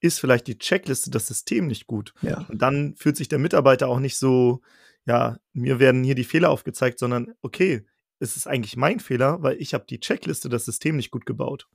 ist 0.00 0.18
vielleicht 0.18 0.48
die 0.48 0.58
Checkliste, 0.58 1.10
das 1.10 1.28
System 1.28 1.68
nicht 1.68 1.86
gut? 1.86 2.12
Ja. 2.20 2.44
Und 2.48 2.60
dann 2.60 2.96
fühlt 2.96 3.16
sich 3.16 3.28
der 3.28 3.38
Mitarbeiter 3.38 3.88
auch 3.88 4.00
nicht 4.00 4.18
so, 4.18 4.60
ja, 5.06 5.38
mir 5.52 5.78
werden 5.78 6.02
hier 6.02 6.16
die 6.16 6.24
Fehler 6.24 6.50
aufgezeigt, 6.50 6.98
sondern 6.98 7.32
okay, 7.40 7.86
es 8.18 8.36
ist 8.36 8.46
eigentlich 8.46 8.76
mein 8.76 9.00
Fehler, 9.00 9.42
weil 9.42 9.56
ich 9.60 9.74
habe 9.74 9.84
die 9.88 10.00
Checkliste, 10.00 10.48
das 10.48 10.64
System 10.64 10.96
nicht 10.96 11.12
gut 11.12 11.24
gebaut. 11.24 11.68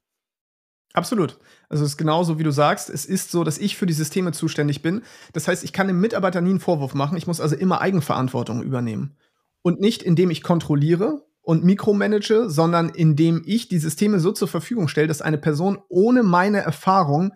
Absolut. 0.93 1.37
Also 1.69 1.83
es 1.83 1.91
ist 1.91 1.97
genauso, 1.97 2.39
wie 2.39 2.43
du 2.43 2.51
sagst. 2.51 2.89
Es 2.89 3.05
ist 3.05 3.31
so, 3.31 3.43
dass 3.43 3.57
ich 3.57 3.77
für 3.77 3.85
die 3.85 3.93
Systeme 3.93 4.31
zuständig 4.31 4.81
bin. 4.81 5.03
Das 5.33 5.47
heißt, 5.47 5.63
ich 5.63 5.71
kann 5.71 5.87
dem 5.87 6.01
Mitarbeiter 6.01 6.41
nie 6.41 6.49
einen 6.49 6.59
Vorwurf 6.59 6.93
machen. 6.93 7.17
Ich 7.17 7.27
muss 7.27 7.39
also 7.39 7.55
immer 7.55 7.81
Eigenverantwortung 7.81 8.63
übernehmen. 8.63 9.15
Und 9.61 9.79
nicht, 9.79 10.01
indem 10.01 10.31
ich 10.31 10.43
kontrolliere, 10.43 11.26
und 11.47 11.63
mikromanage, 11.63 12.49
sondern 12.49 12.89
indem 12.89 13.41
ich 13.45 13.69
die 13.69 13.79
Systeme 13.79 14.19
so 14.19 14.33
zur 14.33 14.49
Verfügung 14.49 14.89
stelle, 14.89 15.07
dass 15.07 15.21
eine 15.21 15.37
Person 15.37 15.77
ohne 15.87 16.21
meine 16.21 16.57
Erfahrung 16.57 17.31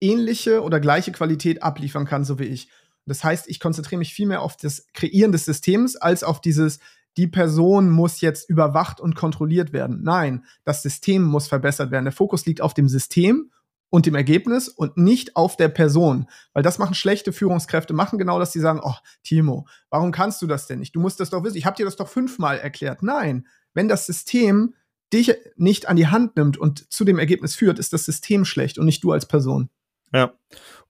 ähnliche 0.00 0.62
oder 0.62 0.80
gleiche 0.80 1.12
Qualität 1.12 1.62
abliefern 1.62 2.06
kann, 2.06 2.24
so 2.24 2.38
wie 2.38 2.44
ich. 2.44 2.70
Das 3.04 3.22
heißt, 3.22 3.50
ich 3.50 3.60
konzentriere 3.60 3.98
mich 3.98 4.14
viel 4.14 4.26
mehr 4.26 4.40
auf 4.40 4.56
das 4.56 4.86
Kreieren 4.94 5.32
des 5.32 5.44
Systems 5.44 5.96
als 5.96 6.24
auf 6.24 6.40
dieses, 6.40 6.78
die 7.18 7.26
Person 7.26 7.90
muss 7.90 8.22
jetzt 8.22 8.48
überwacht 8.48 9.02
und 9.02 9.16
kontrolliert 9.16 9.74
werden. 9.74 10.00
Nein, 10.02 10.46
das 10.64 10.82
System 10.82 11.22
muss 11.22 11.46
verbessert 11.46 11.90
werden. 11.90 12.06
Der 12.06 12.12
Fokus 12.12 12.46
liegt 12.46 12.62
auf 12.62 12.72
dem 12.72 12.88
System 12.88 13.50
und 13.92 14.06
dem 14.06 14.14
Ergebnis 14.14 14.68
und 14.68 14.96
nicht 14.96 15.36
auf 15.36 15.58
der 15.58 15.68
Person. 15.68 16.26
Weil 16.54 16.62
das 16.62 16.78
machen 16.78 16.94
schlechte 16.94 17.30
Führungskräfte, 17.30 17.92
machen 17.92 18.18
genau 18.18 18.38
das, 18.38 18.50
die 18.50 18.58
sagen, 18.58 18.80
oh, 18.82 18.94
Timo, 19.22 19.66
warum 19.90 20.12
kannst 20.12 20.40
du 20.40 20.46
das 20.46 20.66
denn 20.66 20.78
nicht? 20.78 20.96
Du 20.96 21.00
musst 21.00 21.20
das 21.20 21.28
doch 21.28 21.44
wissen. 21.44 21.58
Ich 21.58 21.66
habe 21.66 21.76
dir 21.76 21.84
das 21.84 21.96
doch 21.96 22.08
fünfmal 22.08 22.56
erklärt. 22.58 23.02
Nein, 23.02 23.46
wenn 23.74 23.88
das 23.88 24.06
System 24.06 24.74
dich 25.12 25.34
nicht 25.56 25.90
an 25.90 25.96
die 25.96 26.06
Hand 26.06 26.36
nimmt 26.36 26.56
und 26.56 26.90
zu 26.90 27.04
dem 27.04 27.18
Ergebnis 27.18 27.54
führt, 27.54 27.78
ist 27.78 27.92
das 27.92 28.06
System 28.06 28.46
schlecht 28.46 28.78
und 28.78 28.86
nicht 28.86 29.04
du 29.04 29.12
als 29.12 29.28
Person. 29.28 29.68
Ja. 30.10 30.32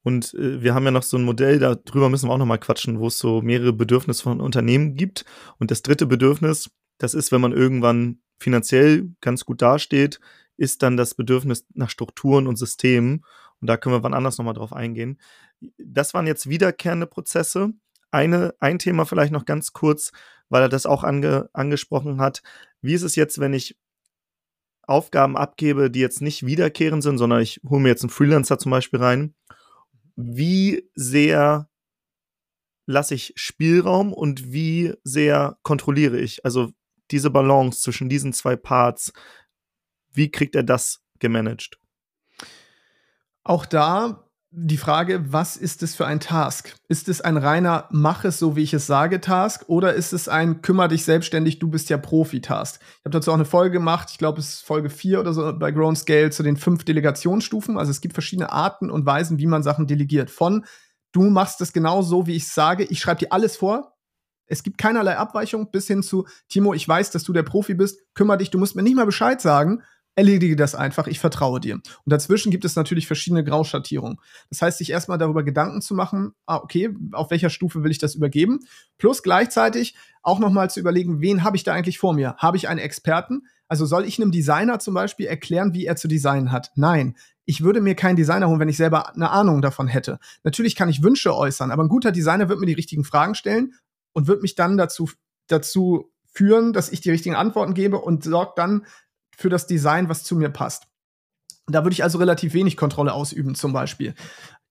Und 0.05 0.35
äh, 0.35 0.63
wir 0.63 0.73
haben 0.73 0.85
ja 0.85 0.93
noch 0.93 1.03
so 1.03 1.17
ein 1.17 1.25
Modell, 1.25 1.59
darüber 1.59 2.09
müssen 2.09 2.29
wir 2.29 2.33
auch 2.33 2.39
noch 2.39 2.47
mal 2.47 2.59
quatschen, 2.59 3.01
wo 3.01 3.09
es 3.09 3.19
so 3.19 3.43
mehrere 3.43 3.73
Bedürfnisse 3.73 4.23
von 4.23 4.41
Unternehmen 4.41 4.95
gibt. 4.95 5.25
Und 5.59 5.73
das 5.73 5.83
dritte 5.83 6.07
Bedürfnis, 6.07 6.71
das 6.99 7.15
ist, 7.15 7.33
wenn 7.33 7.41
man 7.41 7.53
irgendwann 7.53 8.21
finanziell 8.39 9.11
ganz 9.21 9.45
gut 9.45 9.61
dasteht, 9.61 10.21
ist 10.57 10.83
dann 10.83 10.97
das 10.97 11.15
Bedürfnis 11.15 11.67
nach 11.75 11.91
Strukturen 11.91 12.47
und 12.47 12.57
Systemen. 12.57 13.25
Und 13.61 13.69
da 13.69 13.77
können 13.77 13.95
wir 13.95 14.03
wann 14.03 14.15
anders 14.15 14.39
nochmal 14.39 14.55
drauf 14.55 14.73
eingehen. 14.73 15.21
Das 15.79 16.15
waren 16.15 16.27
jetzt 16.27 16.49
wiederkehrende 16.49 17.07
Prozesse. 17.07 17.73
Eine, 18.11 18.55
ein 18.61 18.79
Thema 18.79 19.07
vielleicht 19.07 19.33
noch 19.33 19.45
ganz 19.45 19.73
kurz, 19.73 20.13
weil 20.49 20.63
er 20.63 20.69
das 20.69 20.87
auch 20.87 21.05
ange, 21.05 21.49
angesprochen 21.53 22.21
hat. 22.21 22.43
Wie 22.81 22.95
ist 22.95 23.03
es 23.03 23.17
jetzt, 23.17 23.39
wenn 23.41 23.55
ich 23.55 23.79
Aufgaben 24.83 25.37
abgebe, 25.37 25.91
die 25.91 26.01
jetzt 26.01 26.21
nicht 26.21 26.45
wiederkehrend 26.45 27.03
sind, 27.03 27.19
sondern 27.19 27.41
ich 27.41 27.61
hole 27.69 27.81
mir 27.81 27.89
jetzt 27.89 28.03
einen 28.03 28.11
Freelancer 28.11 28.59
zum 28.59 28.71
Beispiel 28.71 29.01
rein? 29.01 29.35
Wie 30.17 30.91
sehr 30.95 31.71
lasse 32.87 33.15
ich 33.15 33.33
Spielraum 33.37 34.13
und 34.13 34.53
wie 34.53 34.93
sehr 35.05 35.57
kontrolliere 35.63 36.19
ich? 36.19 36.45
Also 36.45 36.71
diese 37.11 37.31
Balance 37.31 37.81
zwischen 37.81 38.09
diesen 38.09 38.33
zwei 38.33 38.57
Parts, 38.57 39.13
wie 40.13 40.31
kriegt 40.31 40.55
er 40.55 40.63
das 40.63 41.01
gemanagt? 41.19 41.79
Auch 43.45 43.67
da 43.67 44.29
die 44.55 44.77
Frage, 44.77 45.33
was 45.33 45.57
ist 45.57 45.83
es 45.83 45.95
für 45.95 46.05
ein 46.05 46.21
Task? 46.21 46.77
Ist 46.87 47.09
es 47.09 47.23
ein 47.23 47.39
reiner 47.39 47.89
Mach 47.91 48.25
es 48.25 48.39
so, 48.39 48.55
wie 48.55 48.63
ich 48.63 48.75
es 48.75 48.87
sage 48.87 49.19
Task 49.19 49.65
oder 49.67 49.95
ist 49.95 50.13
es 50.13 50.29
ein 50.29 50.61
Kümmer 50.61 50.89
dich 50.89 51.07
selbstständig, 51.07 51.59
du 51.59 51.69
bist 51.69 51.89
ja 51.89 51.97
Profi-Task? 51.97 52.79
Ich 52.83 53.05
habe 53.07 53.11
dazu 53.11 53.31
auch 53.31 53.37
eine 53.37 53.47
Folge 53.47 53.71
gemacht, 53.73 54.11
ich 54.11 54.19
glaube, 54.19 54.41
es 54.41 54.55
ist 54.55 54.67
Folge 54.67 54.91
4 54.91 55.21
oder 55.21 55.33
so 55.33 55.59
bei 55.59 55.71
Grown 55.71 55.97
Scale 55.97 56.29
zu 56.31 56.43
den 56.43 56.59
fünf 56.59 56.85
Delegationsstufen. 56.85 57.79
Also 57.79 57.91
es 57.91 58.03
gibt 58.03 58.13
verschiedene 58.13 58.53
Arten 58.53 58.91
und 58.91 59.07
Weisen, 59.07 59.39
wie 59.39 59.47
man 59.47 59.63
Sachen 59.63 59.87
delegiert. 59.87 60.31
Von 60.31 60.67
du 61.13 61.31
machst 61.31 61.63
es 61.63 61.73
genau 61.73 62.03
so, 62.03 62.27
wie 62.27 62.37
ich 62.37 62.43
es 62.43 62.55
sage, 62.55 62.85
ich 62.85 63.01
schreibe 63.01 63.21
dir 63.21 63.33
alles 63.33 63.57
vor. 63.57 63.97
Es 64.45 64.63
gibt 64.63 64.77
keinerlei 64.77 65.17
Abweichung 65.17 65.71
bis 65.71 65.87
hin 65.87 66.03
zu 66.03 66.27
Timo, 66.51 66.75
ich 66.75 66.87
weiß, 66.87 67.11
dass 67.11 67.25
du 67.25 67.33
der 67.33 67.43
Profi 67.43 67.73
bist, 67.73 68.03
kümmere 68.13 68.37
dich, 68.37 68.51
du 68.51 68.59
musst 68.59 68.77
mir 68.77 68.83
nicht 68.83 68.97
mal 68.97 69.07
Bescheid 69.07 69.41
sagen, 69.41 69.83
erledige 70.15 70.57
das 70.57 70.75
einfach, 70.75 71.07
ich 71.07 71.19
vertraue 71.19 71.61
dir. 71.61 71.75
Und 71.75 71.85
dazwischen 72.05 72.51
gibt 72.51 72.65
es 72.65 72.77
natürlich 72.77 73.07
verschiedene 73.07 73.45
Grauschattierungen. 73.45 74.19
Das 74.51 74.61
heißt, 74.61 74.79
sich 74.79 74.91
erstmal 74.91 75.19
darüber 75.19 75.43
Gedanken 75.43 75.81
zu 75.81 75.95
machen, 75.95 76.33
ah, 76.47 76.57
okay, 76.57 76.95
auf 77.13 77.31
welcher 77.31 77.51
Stufe 77.51 77.83
will 77.83 77.91
ich 77.91 77.99
das 77.99 78.15
übergeben? 78.15 78.61
Plus 78.99 79.23
gleichzeitig 79.23 79.95
auch 80.23 80.39
nochmal 80.39 80.71
zu 80.71 80.81
überlegen, 80.81 81.21
wen 81.21 81.45
habe 81.45 81.57
ich 81.57 81.65
da 81.65 81.73
eigentlich 81.73 81.99
vor 81.99 82.13
mir? 82.13 82.35
Habe 82.37 82.57
ich 82.57 82.69
einen 82.69 82.81
Experten? 82.81 83.47
Also 83.69 83.87
soll 83.87 84.05
ich 84.05 84.21
einem 84.21 84.33
Designer 84.33 84.79
zum 84.79 84.95
Beispiel 84.95 85.27
erklären, 85.27 85.73
wie 85.73 85.87
er 85.87 85.97
zu 85.97 86.09
designen 86.09 86.53
hat? 86.53 86.73
Nein. 86.75 87.17
Ich 87.45 87.65
würde 87.65 87.81
mir 87.81 87.97
keinen 87.97 88.17
Designer 88.17 88.49
holen, 88.49 88.61
wenn 88.61 88.69
ich 88.69 88.77
selber 88.77 89.15
eine 89.15 89.31
Ahnung 89.31 89.63
davon 89.63 89.89
hätte. 89.89 90.21
Natürlich 90.45 90.77
kann 90.77 90.89
ich 90.89 91.03
Wünsche 91.03 91.35
äußern, 91.35 91.73
aber 91.73 91.83
ein 91.83 91.89
guter 91.89 92.13
Designer 92.13 92.49
wird 92.49 92.61
mir 92.61 92.67
die 92.67 92.73
richtigen 92.73 93.03
Fragen 93.03 93.35
stellen 93.35 93.75
und 94.13 94.29
wird 94.29 94.43
mich 94.43 94.55
dann 94.55 94.77
dazu, 94.77 95.11
dazu 95.49 96.13
führen, 96.33 96.73
dass 96.73 96.91
ich 96.91 97.01
die 97.01 97.11
richtigen 97.11 97.35
Antworten 97.35 97.75
gebe 97.75 97.99
und 97.99 98.25
sorgt 98.25 98.59
dann 98.59 98.87
für 99.37 99.49
das 99.49 99.67
Design, 99.67 100.09
was 100.09 100.25
zu 100.25 100.37
mir 100.37 100.51
passt. 100.51 100.87
Da 101.67 101.85
würde 101.85 101.95
ich 101.95 102.03
also 102.03 102.19
relativ 102.19 102.55
wenig 102.55 102.77
Kontrolle 102.77 103.13
ausüben, 103.13 103.55
zum 103.55 103.73
Beispiel. 103.73 104.15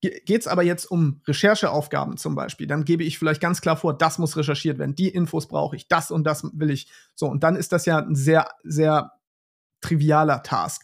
Geht 0.01 0.41
es 0.41 0.47
aber 0.47 0.63
jetzt 0.63 0.85
um 0.85 1.21
Rechercheaufgaben 1.27 2.17
zum 2.17 2.33
Beispiel, 2.33 2.65
dann 2.65 2.85
gebe 2.85 3.03
ich 3.03 3.19
vielleicht 3.19 3.39
ganz 3.39 3.61
klar 3.61 3.77
vor, 3.77 3.95
das 3.95 4.17
muss 4.17 4.35
recherchiert 4.35 4.79
werden, 4.79 4.95
die 4.95 5.09
Infos 5.09 5.47
brauche 5.47 5.75
ich, 5.75 5.87
das 5.87 6.09
und 6.09 6.23
das 6.23 6.43
will 6.53 6.71
ich. 6.71 6.91
So, 7.13 7.27
und 7.27 7.43
dann 7.43 7.55
ist 7.55 7.71
das 7.71 7.85
ja 7.85 7.99
ein 7.99 8.15
sehr, 8.15 8.49
sehr 8.63 9.11
trivialer 9.79 10.41
Task. 10.41 10.83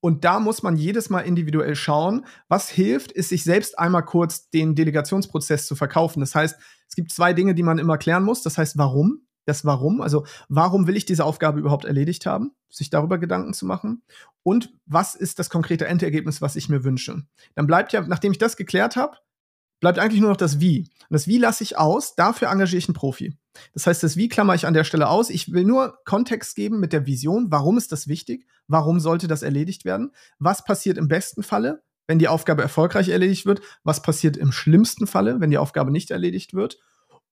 Und 0.00 0.24
da 0.24 0.40
muss 0.40 0.62
man 0.62 0.76
jedes 0.76 1.10
Mal 1.10 1.20
individuell 1.20 1.74
schauen. 1.74 2.26
Was 2.48 2.68
hilft, 2.68 3.12
ist 3.12 3.30
sich 3.30 3.44
selbst 3.44 3.78
einmal 3.78 4.04
kurz 4.04 4.50
den 4.50 4.74
Delegationsprozess 4.74 5.66
zu 5.66 5.74
verkaufen. 5.74 6.20
Das 6.20 6.34
heißt, 6.34 6.56
es 6.88 6.94
gibt 6.94 7.12
zwei 7.12 7.32
Dinge, 7.32 7.54
die 7.54 7.62
man 7.62 7.78
immer 7.78 7.98
klären 7.98 8.22
muss. 8.22 8.42
Das 8.42 8.58
heißt, 8.58 8.78
warum? 8.78 9.25
Das 9.46 9.64
Warum, 9.64 10.00
also 10.02 10.26
warum 10.48 10.86
will 10.86 10.96
ich 10.96 11.06
diese 11.06 11.24
Aufgabe 11.24 11.58
überhaupt 11.58 11.86
erledigt 11.86 12.26
haben, 12.26 12.52
sich 12.68 12.90
darüber 12.90 13.18
Gedanken 13.18 13.54
zu 13.54 13.64
machen 13.64 14.02
und 14.42 14.72
was 14.84 15.14
ist 15.14 15.38
das 15.38 15.48
konkrete 15.48 15.86
Endergebnis, 15.86 16.42
was 16.42 16.56
ich 16.56 16.68
mir 16.68 16.84
wünsche. 16.84 17.22
Dann 17.54 17.66
bleibt 17.66 17.92
ja, 17.92 18.02
nachdem 18.02 18.32
ich 18.32 18.38
das 18.38 18.56
geklärt 18.56 18.96
habe, 18.96 19.16
bleibt 19.80 19.98
eigentlich 19.98 20.20
nur 20.20 20.30
noch 20.30 20.36
das 20.36 20.60
Wie. 20.60 20.80
Und 20.80 21.14
das 21.14 21.26
Wie 21.26 21.38
lasse 21.38 21.62
ich 21.62 21.78
aus, 21.78 22.14
dafür 22.14 22.48
engagiere 22.48 22.78
ich 22.78 22.88
einen 22.88 22.94
Profi. 22.94 23.36
Das 23.72 23.86
heißt, 23.86 24.02
das 24.02 24.16
Wie 24.16 24.28
klammer 24.28 24.54
ich 24.54 24.66
an 24.66 24.74
der 24.74 24.84
Stelle 24.84 25.08
aus. 25.08 25.30
Ich 25.30 25.52
will 25.52 25.64
nur 25.64 25.98
Kontext 26.04 26.56
geben 26.56 26.80
mit 26.80 26.92
der 26.92 27.06
Vision. 27.06 27.46
Warum 27.50 27.78
ist 27.78 27.92
das 27.92 28.08
wichtig? 28.08 28.46
Warum 28.68 29.00
sollte 29.00 29.28
das 29.28 29.42
erledigt 29.42 29.84
werden? 29.84 30.12
Was 30.38 30.64
passiert 30.64 30.98
im 30.98 31.08
besten 31.08 31.42
Falle, 31.42 31.82
wenn 32.06 32.18
die 32.18 32.28
Aufgabe 32.28 32.62
erfolgreich 32.62 33.08
erledigt 33.08 33.46
wird? 33.46 33.60
Was 33.84 34.02
passiert 34.02 34.36
im 34.36 34.52
schlimmsten 34.52 35.06
Falle, 35.06 35.40
wenn 35.40 35.50
die 35.50 35.58
Aufgabe 35.58 35.90
nicht 35.90 36.10
erledigt 36.10 36.54
wird? 36.54 36.78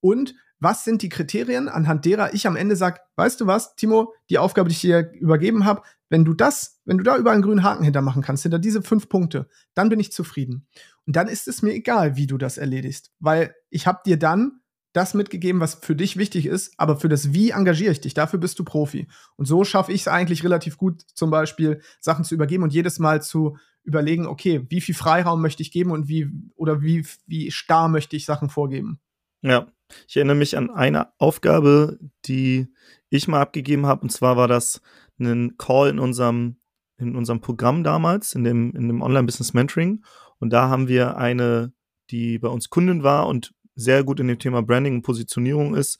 Und 0.00 0.34
was 0.64 0.82
sind 0.82 1.02
die 1.02 1.10
Kriterien, 1.10 1.68
anhand 1.68 2.04
derer 2.06 2.34
ich 2.34 2.46
am 2.48 2.56
Ende 2.56 2.74
sage, 2.74 3.00
weißt 3.16 3.40
du 3.40 3.46
was, 3.46 3.76
Timo, 3.76 4.14
die 4.30 4.38
Aufgabe, 4.38 4.68
die 4.68 4.74
ich 4.74 4.80
dir 4.80 5.12
übergeben 5.12 5.64
habe, 5.64 5.82
wenn 6.08 6.24
du 6.24 6.34
das, 6.34 6.80
wenn 6.84 6.98
du 6.98 7.04
da 7.04 7.16
über 7.16 7.30
einen 7.30 7.42
grünen 7.42 7.62
Haken 7.62 7.84
hintermachen 7.84 8.22
kannst, 8.22 8.42
hinter 8.42 8.58
diese 8.58 8.82
fünf 8.82 9.08
Punkte, 9.08 9.48
dann 9.74 9.90
bin 9.90 10.00
ich 10.00 10.10
zufrieden. 10.10 10.66
Und 11.06 11.16
dann 11.16 11.28
ist 11.28 11.48
es 11.48 11.62
mir 11.62 11.72
egal, 11.72 12.16
wie 12.16 12.26
du 12.26 12.38
das 12.38 12.58
erledigst, 12.58 13.12
weil 13.20 13.54
ich 13.68 13.86
habe 13.86 14.00
dir 14.04 14.18
dann 14.18 14.60
das 14.94 15.12
mitgegeben, 15.12 15.60
was 15.60 15.74
für 15.74 15.94
dich 15.94 16.16
wichtig 16.16 16.46
ist, 16.46 16.72
aber 16.78 16.96
für 16.96 17.08
das 17.08 17.34
Wie 17.34 17.50
engagiere 17.50 17.92
ich 17.92 18.00
dich, 18.00 18.14
dafür 18.14 18.38
bist 18.38 18.58
du 18.58 18.64
Profi. 18.64 19.08
Und 19.36 19.46
so 19.46 19.64
schaffe 19.64 19.92
ich 19.92 20.02
es 20.02 20.08
eigentlich 20.08 20.44
relativ 20.44 20.78
gut, 20.78 21.02
zum 21.14 21.30
Beispiel 21.30 21.82
Sachen 22.00 22.24
zu 22.24 22.34
übergeben 22.34 22.62
und 22.62 22.72
jedes 22.72 22.98
Mal 22.98 23.20
zu 23.20 23.58
überlegen, 23.82 24.26
okay, 24.26 24.64
wie 24.70 24.80
viel 24.80 24.94
Freiraum 24.94 25.42
möchte 25.42 25.62
ich 25.62 25.72
geben 25.72 25.90
und 25.90 26.08
wie 26.08 26.30
oder 26.54 26.80
wie, 26.80 27.06
wie 27.26 27.50
starr 27.50 27.88
möchte 27.88 28.16
ich 28.16 28.24
Sachen 28.24 28.48
vorgeben. 28.48 29.00
Ja, 29.42 29.66
ich 30.06 30.16
erinnere 30.16 30.36
mich 30.36 30.56
an 30.56 30.70
eine 30.70 31.08
Aufgabe, 31.18 31.98
die 32.26 32.68
ich 33.10 33.28
mal 33.28 33.40
abgegeben 33.40 33.86
habe, 33.86 34.02
und 34.02 34.10
zwar 34.10 34.36
war 34.36 34.48
das 34.48 34.80
ein 35.18 35.56
Call 35.58 35.90
in 35.90 35.98
unserem, 35.98 36.56
in 36.98 37.16
unserem 37.16 37.40
Programm 37.40 37.84
damals, 37.84 38.34
in 38.34 38.44
dem, 38.44 38.74
in 38.74 38.88
dem 38.88 39.02
Online-Business-Mentoring. 39.02 40.04
Und 40.38 40.50
da 40.50 40.68
haben 40.68 40.88
wir 40.88 41.16
eine, 41.16 41.72
die 42.10 42.38
bei 42.38 42.48
uns 42.48 42.70
Kundin 42.70 43.02
war 43.02 43.28
und 43.28 43.54
sehr 43.74 44.04
gut 44.04 44.20
in 44.20 44.28
dem 44.28 44.38
Thema 44.38 44.62
Branding 44.62 44.96
und 44.96 45.02
Positionierung 45.02 45.74
ist, 45.74 45.98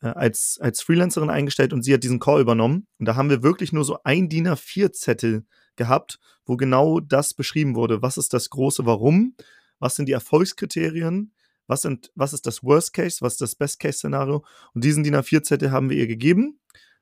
äh, 0.00 0.08
als, 0.08 0.58
als 0.60 0.82
Freelancerin 0.82 1.30
eingestellt 1.30 1.72
und 1.72 1.82
sie 1.82 1.94
hat 1.94 2.04
diesen 2.04 2.20
Call 2.20 2.40
übernommen. 2.40 2.86
Und 2.98 3.06
da 3.06 3.16
haben 3.16 3.30
wir 3.30 3.42
wirklich 3.42 3.72
nur 3.72 3.84
so 3.84 3.98
ein 4.04 4.28
DIN 4.28 4.48
A4-Zettel 4.48 5.44
gehabt, 5.76 6.18
wo 6.44 6.56
genau 6.56 7.00
das 7.00 7.34
beschrieben 7.34 7.74
wurde. 7.74 8.02
Was 8.02 8.18
ist 8.18 8.32
das 8.34 8.50
große 8.50 8.86
Warum? 8.86 9.34
Was 9.78 9.96
sind 9.96 10.06
die 10.06 10.12
Erfolgskriterien? 10.12 11.32
Was, 11.66 11.82
sind, 11.82 12.10
was 12.14 12.32
ist 12.32 12.46
das 12.46 12.62
Worst 12.62 12.92
Case, 12.92 13.18
was 13.20 13.34
ist 13.34 13.40
das 13.40 13.54
Best 13.54 13.80
Case 13.80 13.98
Szenario. 13.98 14.44
Und 14.74 14.84
diesen 14.84 15.04
DIN 15.04 15.16
A4-Zettel 15.16 15.70
haben 15.70 15.90
wir 15.90 15.96
ihr 15.96 16.06
gegeben. 16.06 16.58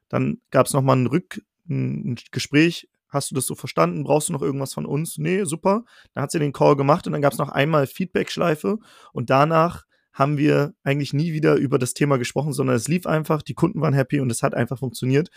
Dann 0.09 0.41
gab 0.51 0.67
es 0.67 0.73
nochmal 0.73 0.97
ein 0.97 1.07
Rück, 1.07 1.43
ein 1.69 2.17
Gespräch. 2.31 2.89
Hast 3.09 3.31
du 3.31 3.35
das 3.35 3.47
so 3.47 3.55
verstanden? 3.55 4.05
Brauchst 4.05 4.29
du 4.29 4.33
noch 4.33 4.43
irgendwas 4.43 4.73
von 4.73 4.87
uns? 4.87 5.19
Nee, 5.19 5.45
super. 5.45 5.85
Dann 6.15 6.23
hat 6.23 6.31
sie 6.31 6.39
den 6.39 6.53
Call 6.53 6.77
gemacht 6.77 7.07
und 7.07 7.13
dann 7.13 7.23
gab 7.23 7.33
es 7.33 7.39
noch 7.39 7.51
einmal 7.51 7.87
Feedback-Schleife 7.87 8.79
und 9.13 9.31
danach 9.31 9.85
haben 10.13 10.37
wir 10.37 10.75
eigentlich 10.83 11.13
nie 11.13 11.33
wieder 11.33 11.57
über 11.57 11.79
das 11.79 11.95
Thema 11.95 12.19
gesprochen, 12.19 12.53
sondern 12.53 12.77
es 12.77 12.89
lief 12.89 13.07
einfach, 13.07 13.43
die 13.43 13.55
Kunden 13.55 13.81
waren 13.81 13.95
happy 13.95 14.21
und 14.21 14.31
es 14.31 14.43
hat 14.43 14.55
einfach 14.55 14.79
funktioniert, 14.79 15.31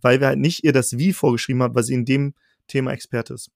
weil 0.00 0.20
wir 0.20 0.28
halt 0.28 0.38
nicht 0.38 0.64
ihr 0.64 0.72
das 0.72 0.98
Wie 0.98 1.12
vorgeschrieben 1.12 1.62
haben, 1.62 1.74
weil 1.74 1.82
sie 1.82 1.94
in 1.94 2.04
dem 2.04 2.34
Thema 2.66 2.92
Experte 2.92 3.34
ist. 3.34 3.50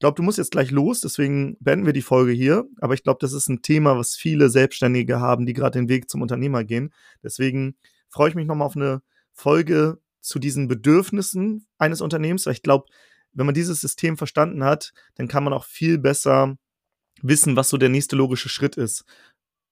Ich 0.00 0.02
glaube, 0.02 0.16
du 0.16 0.22
musst 0.22 0.38
jetzt 0.38 0.52
gleich 0.52 0.70
los, 0.70 1.02
deswegen 1.02 1.58
beenden 1.60 1.84
wir 1.84 1.92
die 1.92 2.00
Folge 2.00 2.32
hier. 2.32 2.66
Aber 2.80 2.94
ich 2.94 3.02
glaube, 3.02 3.18
das 3.20 3.34
ist 3.34 3.50
ein 3.50 3.60
Thema, 3.60 3.98
was 3.98 4.16
viele 4.16 4.48
Selbstständige 4.48 5.20
haben, 5.20 5.44
die 5.44 5.52
gerade 5.52 5.78
den 5.78 5.90
Weg 5.90 6.08
zum 6.08 6.22
Unternehmer 6.22 6.64
gehen. 6.64 6.94
Deswegen 7.22 7.76
freue 8.08 8.30
ich 8.30 8.34
mich 8.34 8.46
nochmal 8.46 8.64
auf 8.66 8.76
eine 8.76 9.02
Folge 9.34 9.98
zu 10.22 10.38
diesen 10.38 10.68
Bedürfnissen 10.68 11.66
eines 11.76 12.00
Unternehmens. 12.00 12.46
Weil 12.46 12.54
ich 12.54 12.62
glaube, 12.62 12.86
wenn 13.34 13.44
man 13.44 13.54
dieses 13.54 13.82
System 13.82 14.16
verstanden 14.16 14.64
hat, 14.64 14.94
dann 15.16 15.28
kann 15.28 15.44
man 15.44 15.52
auch 15.52 15.64
viel 15.64 15.98
besser 15.98 16.56
wissen, 17.20 17.54
was 17.54 17.68
so 17.68 17.76
der 17.76 17.90
nächste 17.90 18.16
logische 18.16 18.48
Schritt 18.48 18.78
ist 18.78 19.04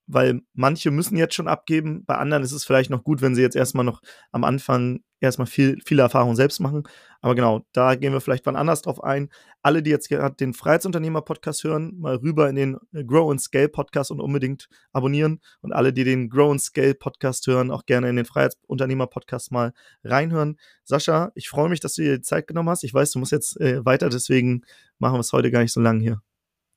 weil 0.09 0.41
manche 0.53 0.89
müssen 0.89 1.17
jetzt 1.17 1.35
schon 1.35 1.47
abgeben, 1.47 2.03
bei 2.05 2.15
anderen 2.15 2.43
ist 2.43 2.51
es 2.51 2.65
vielleicht 2.65 2.89
noch 2.89 3.03
gut, 3.03 3.21
wenn 3.21 3.35
sie 3.35 3.43
jetzt 3.43 3.55
erstmal 3.55 3.85
noch 3.85 4.01
am 4.31 4.43
Anfang 4.43 5.01
erstmal 5.19 5.45
viel, 5.45 5.79
viele 5.85 6.01
Erfahrungen 6.01 6.35
selbst 6.35 6.59
machen. 6.59 6.83
Aber 7.21 7.35
genau, 7.35 7.65
da 7.73 7.93
gehen 7.95 8.11
wir 8.13 8.21
vielleicht 8.21 8.45
wann 8.47 8.55
anders 8.55 8.81
drauf 8.81 9.03
ein. 9.03 9.29
Alle, 9.61 9.83
die 9.83 9.91
jetzt 9.91 10.09
gerade 10.09 10.35
den 10.35 10.53
Freiheitsunternehmer-Podcast 10.53 11.63
hören, 11.63 11.93
mal 11.99 12.15
rüber 12.15 12.49
in 12.49 12.55
den 12.55 12.77
Grow 12.91 13.29
and 13.29 13.41
Scale 13.41 13.69
Podcast 13.69 14.09
und 14.09 14.19
unbedingt 14.19 14.67
abonnieren. 14.93 15.41
Und 15.61 15.73
alle, 15.73 15.93
die 15.93 16.05
den 16.05 16.29
Grow 16.29 16.51
and 16.51 16.61
Scale 16.61 16.95
Podcast 16.95 17.45
hören, 17.45 17.69
auch 17.69 17.85
gerne 17.85 18.09
in 18.09 18.15
den 18.15 18.25
Freiheitsunternehmer-Podcast 18.25 19.51
mal 19.51 19.73
reinhören. 20.03 20.57
Sascha, 20.85 21.31
ich 21.35 21.49
freue 21.49 21.69
mich, 21.69 21.81
dass 21.81 21.93
du 21.93 22.01
dir 22.01 22.17
die 22.17 22.21
Zeit 22.21 22.47
genommen 22.47 22.69
hast. 22.69 22.83
Ich 22.83 22.93
weiß, 22.93 23.11
du 23.11 23.19
musst 23.19 23.31
jetzt 23.31 23.59
äh, 23.61 23.85
weiter, 23.85 24.09
deswegen 24.09 24.63
machen 24.97 25.15
wir 25.15 25.19
es 25.19 25.33
heute 25.33 25.51
gar 25.51 25.61
nicht 25.61 25.73
so 25.73 25.81
lang 25.81 25.99
hier. 25.99 26.21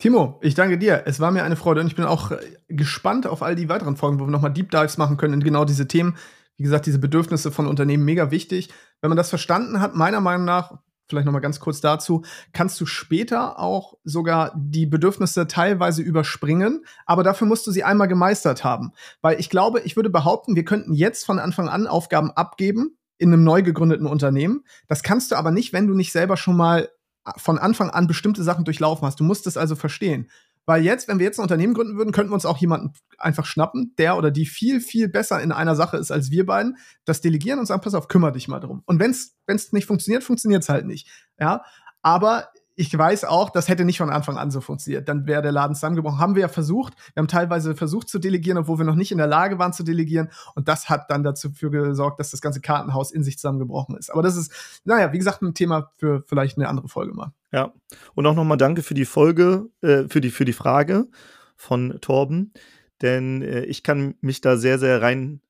Timo, 0.02 0.40
ich 0.42 0.56
danke 0.56 0.78
dir. 0.78 1.04
Es 1.06 1.20
war 1.20 1.30
mir 1.30 1.44
eine 1.44 1.54
Freude 1.54 1.80
und 1.80 1.86
ich 1.86 1.94
bin 1.94 2.04
auch 2.04 2.32
äh, 2.32 2.38
gespannt 2.66 3.24
auf 3.24 3.40
all 3.40 3.54
die 3.54 3.68
weiteren 3.68 3.94
Folgen, 3.94 4.18
wo 4.18 4.26
wir 4.26 4.32
nochmal 4.32 4.52
Deep 4.52 4.68
Dives 4.68 4.98
machen 4.98 5.16
können 5.16 5.34
in 5.34 5.44
genau 5.44 5.64
diese 5.64 5.86
Themen. 5.86 6.16
Wie 6.56 6.64
gesagt, 6.64 6.86
diese 6.86 6.98
Bedürfnisse 6.98 7.52
von 7.52 7.68
Unternehmen 7.68 8.04
mega 8.04 8.32
wichtig. 8.32 8.68
Wenn 9.00 9.10
man 9.10 9.16
das 9.16 9.28
verstanden 9.28 9.80
hat, 9.80 9.94
meiner 9.94 10.20
Meinung 10.20 10.44
nach, 10.44 10.80
vielleicht 11.08 11.24
nochmal 11.24 11.40
ganz 11.40 11.60
kurz 11.60 11.80
dazu, 11.80 12.24
kannst 12.52 12.80
du 12.80 12.86
später 12.86 13.60
auch 13.60 13.94
sogar 14.02 14.52
die 14.56 14.86
Bedürfnisse 14.86 15.46
teilweise 15.46 16.02
überspringen, 16.02 16.84
aber 17.06 17.22
dafür 17.22 17.46
musst 17.46 17.64
du 17.68 17.70
sie 17.70 17.84
einmal 17.84 18.08
gemeistert 18.08 18.64
haben. 18.64 18.90
Weil 19.20 19.38
ich 19.38 19.50
glaube, 19.50 19.82
ich 19.82 19.94
würde 19.94 20.10
behaupten, 20.10 20.56
wir 20.56 20.64
könnten 20.64 20.94
jetzt 20.94 21.24
von 21.24 21.38
Anfang 21.38 21.68
an 21.68 21.86
Aufgaben 21.86 22.32
abgeben 22.32 22.98
in 23.18 23.32
einem 23.32 23.44
neu 23.44 23.62
gegründeten 23.62 24.08
Unternehmen. 24.08 24.64
Das 24.88 25.04
kannst 25.04 25.30
du 25.30 25.36
aber 25.36 25.52
nicht, 25.52 25.72
wenn 25.72 25.86
du 25.86 25.94
nicht 25.94 26.10
selber 26.10 26.36
schon 26.36 26.56
mal 26.56 26.88
von 27.36 27.58
Anfang 27.58 27.90
an 27.90 28.06
bestimmte 28.06 28.42
Sachen 28.42 28.64
durchlaufen 28.64 29.06
hast. 29.06 29.20
Du 29.20 29.24
musst 29.24 29.46
es 29.46 29.56
also 29.56 29.76
verstehen. 29.76 30.28
Weil 30.64 30.84
jetzt, 30.84 31.08
wenn 31.08 31.18
wir 31.18 31.26
jetzt 31.26 31.40
ein 31.40 31.42
Unternehmen 31.42 31.74
gründen 31.74 31.96
würden, 31.96 32.12
könnten 32.12 32.30
wir 32.30 32.34
uns 32.34 32.46
auch 32.46 32.58
jemanden 32.58 32.92
einfach 33.18 33.46
schnappen, 33.46 33.94
der 33.98 34.16
oder 34.16 34.30
die 34.30 34.46
viel, 34.46 34.80
viel 34.80 35.08
besser 35.08 35.42
in 35.42 35.50
einer 35.50 35.74
Sache 35.74 35.96
ist 35.96 36.12
als 36.12 36.30
wir 36.30 36.46
beiden, 36.46 36.76
das 37.04 37.20
delegieren 37.20 37.58
und 37.58 37.66
sagen, 37.66 37.80
pass 37.80 37.94
auf, 37.94 38.06
kümmere 38.06 38.32
dich 38.32 38.46
mal 38.46 38.60
drum. 38.60 38.82
Und 38.86 39.00
wenn 39.00 39.10
es 39.10 39.72
nicht 39.72 39.86
funktioniert, 39.86 40.22
funktioniert 40.22 40.62
es 40.62 40.68
halt 40.68 40.86
nicht. 40.86 41.08
Ja, 41.38 41.64
aber 42.00 42.48
ich 42.82 42.98
weiß 42.98 43.24
auch, 43.24 43.48
das 43.50 43.68
hätte 43.68 43.84
nicht 43.84 43.98
von 43.98 44.10
Anfang 44.10 44.36
an 44.36 44.50
so 44.50 44.60
funktioniert. 44.60 45.08
Dann 45.08 45.28
wäre 45.28 45.40
der 45.40 45.52
Laden 45.52 45.76
zusammengebrochen. 45.76 46.18
Haben 46.18 46.34
wir 46.34 46.42
ja 46.42 46.48
versucht. 46.48 46.94
Wir 47.14 47.20
haben 47.20 47.28
teilweise 47.28 47.76
versucht 47.76 48.08
zu 48.08 48.18
delegieren, 48.18 48.58
obwohl 48.58 48.78
wir 48.78 48.84
noch 48.84 48.96
nicht 48.96 49.12
in 49.12 49.18
der 49.18 49.28
Lage 49.28 49.60
waren 49.60 49.72
zu 49.72 49.84
delegieren. 49.84 50.30
Und 50.56 50.66
das 50.66 50.90
hat 50.90 51.08
dann 51.08 51.22
dazu 51.22 51.52
gesorgt, 51.52 52.18
dass 52.18 52.32
das 52.32 52.40
ganze 52.40 52.60
Kartenhaus 52.60 53.12
in 53.12 53.22
sich 53.22 53.38
zusammengebrochen 53.38 53.96
ist. 53.96 54.10
Aber 54.10 54.22
das 54.22 54.36
ist, 54.36 54.80
naja, 54.84 55.12
wie 55.12 55.18
gesagt, 55.18 55.42
ein 55.42 55.54
Thema 55.54 55.92
für 55.96 56.24
vielleicht 56.26 56.58
eine 56.58 56.68
andere 56.68 56.88
Folge 56.88 57.14
mal. 57.14 57.32
Ja. 57.52 57.72
Und 58.14 58.26
auch 58.26 58.34
nochmal 58.34 58.58
danke 58.58 58.82
für 58.82 58.94
die 58.94 59.04
Folge, 59.04 59.70
äh, 59.80 60.08
für, 60.08 60.20
die, 60.20 60.30
für 60.30 60.44
die 60.44 60.52
Frage 60.52 61.06
von 61.54 61.98
Torben. 62.00 62.52
Denn 63.00 63.42
äh, 63.42 63.62
ich 63.62 63.84
kann 63.84 64.16
mich 64.20 64.40
da 64.40 64.56
sehr, 64.56 64.80
sehr 64.80 65.02
rein 65.02 65.40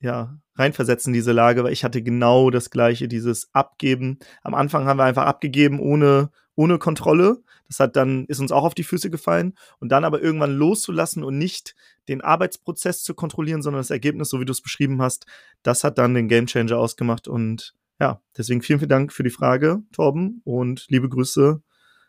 ja, 0.00 0.38
reinversetzen 0.56 1.10
in 1.10 1.14
diese 1.14 1.32
Lage, 1.32 1.64
weil 1.64 1.72
ich 1.72 1.82
hatte 1.82 2.02
genau 2.02 2.50
das 2.50 2.68
gleiche, 2.68 3.08
dieses 3.08 3.52
Abgeben. 3.54 4.18
Am 4.42 4.54
Anfang 4.54 4.86
haben 4.86 4.98
wir 4.98 5.04
einfach 5.04 5.24
abgegeben 5.24 5.80
ohne, 5.80 6.30
ohne 6.56 6.78
Kontrolle. 6.78 7.42
Das 7.68 7.80
hat 7.80 7.96
dann, 7.96 8.26
ist 8.26 8.40
uns 8.40 8.52
auch 8.52 8.64
auf 8.64 8.74
die 8.74 8.84
Füße 8.84 9.10
gefallen. 9.10 9.54
Und 9.80 9.90
dann 9.90 10.04
aber 10.04 10.22
irgendwann 10.22 10.52
loszulassen 10.52 11.24
und 11.24 11.38
nicht 11.38 11.74
den 12.08 12.20
Arbeitsprozess 12.20 13.02
zu 13.02 13.14
kontrollieren, 13.14 13.62
sondern 13.62 13.80
das 13.80 13.90
Ergebnis, 13.90 14.28
so 14.28 14.40
wie 14.40 14.44
du 14.44 14.52
es 14.52 14.62
beschrieben 14.62 15.00
hast, 15.00 15.26
das 15.62 15.84
hat 15.84 15.98
dann 15.98 16.14
den 16.14 16.28
Gamechanger 16.28 16.76
ausgemacht 16.76 17.28
und 17.28 17.74
ja, 18.00 18.20
deswegen 18.36 18.60
vielen, 18.60 18.80
vielen 18.80 18.88
Dank 18.88 19.12
für 19.12 19.22
die 19.22 19.30
Frage, 19.30 19.82
Torben, 19.92 20.42
und 20.44 20.86
liebe 20.88 21.08
Grüße 21.08 21.62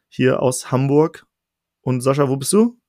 hier 0.10 0.42
aus 0.42 0.72
Hamburg. 0.72 1.26
Und 1.82 2.02
Sascha, 2.02 2.28
wo 2.28 2.38
bist 2.38 2.54
du? 2.54 2.80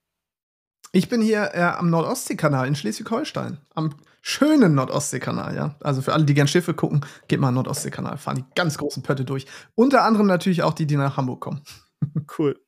Ich 0.92 1.08
bin 1.08 1.20
hier 1.20 1.50
äh, 1.52 1.60
am 1.60 1.90
Nordostseekanal 1.90 2.66
in 2.66 2.74
Schleswig-Holstein. 2.74 3.58
Am 3.74 3.94
schönen 4.26 4.74
Nordostseekanal, 4.74 5.54
ja. 5.54 5.76
Also 5.80 6.02
für 6.02 6.12
alle, 6.12 6.24
die 6.24 6.34
gern 6.34 6.48
Schiffe 6.48 6.74
gucken, 6.74 7.06
geht 7.28 7.38
mal 7.38 7.52
Nordostseekanal, 7.52 8.18
fahren 8.18 8.38
die 8.38 8.44
ganz 8.56 8.76
großen 8.76 9.02
Pötte 9.04 9.24
durch. 9.24 9.46
Unter 9.76 10.02
anderem 10.02 10.26
natürlich 10.26 10.64
auch 10.64 10.74
die, 10.74 10.86
die 10.86 10.96
nach 10.96 11.16
Hamburg 11.16 11.40
kommen. 11.40 11.62
cool. 12.38 12.58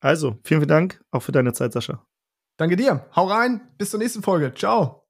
Also, 0.00 0.40
vielen, 0.42 0.60
vielen 0.60 0.68
Dank 0.68 1.04
auch 1.12 1.20
für 1.20 1.32
deine 1.32 1.52
Zeit, 1.52 1.72
Sascha. 1.72 2.04
Danke 2.56 2.76
dir. 2.76 3.06
Hau 3.14 3.26
rein. 3.26 3.60
Bis 3.78 3.90
zur 3.90 4.00
nächsten 4.00 4.22
Folge. 4.22 4.52
Ciao. 4.54 5.03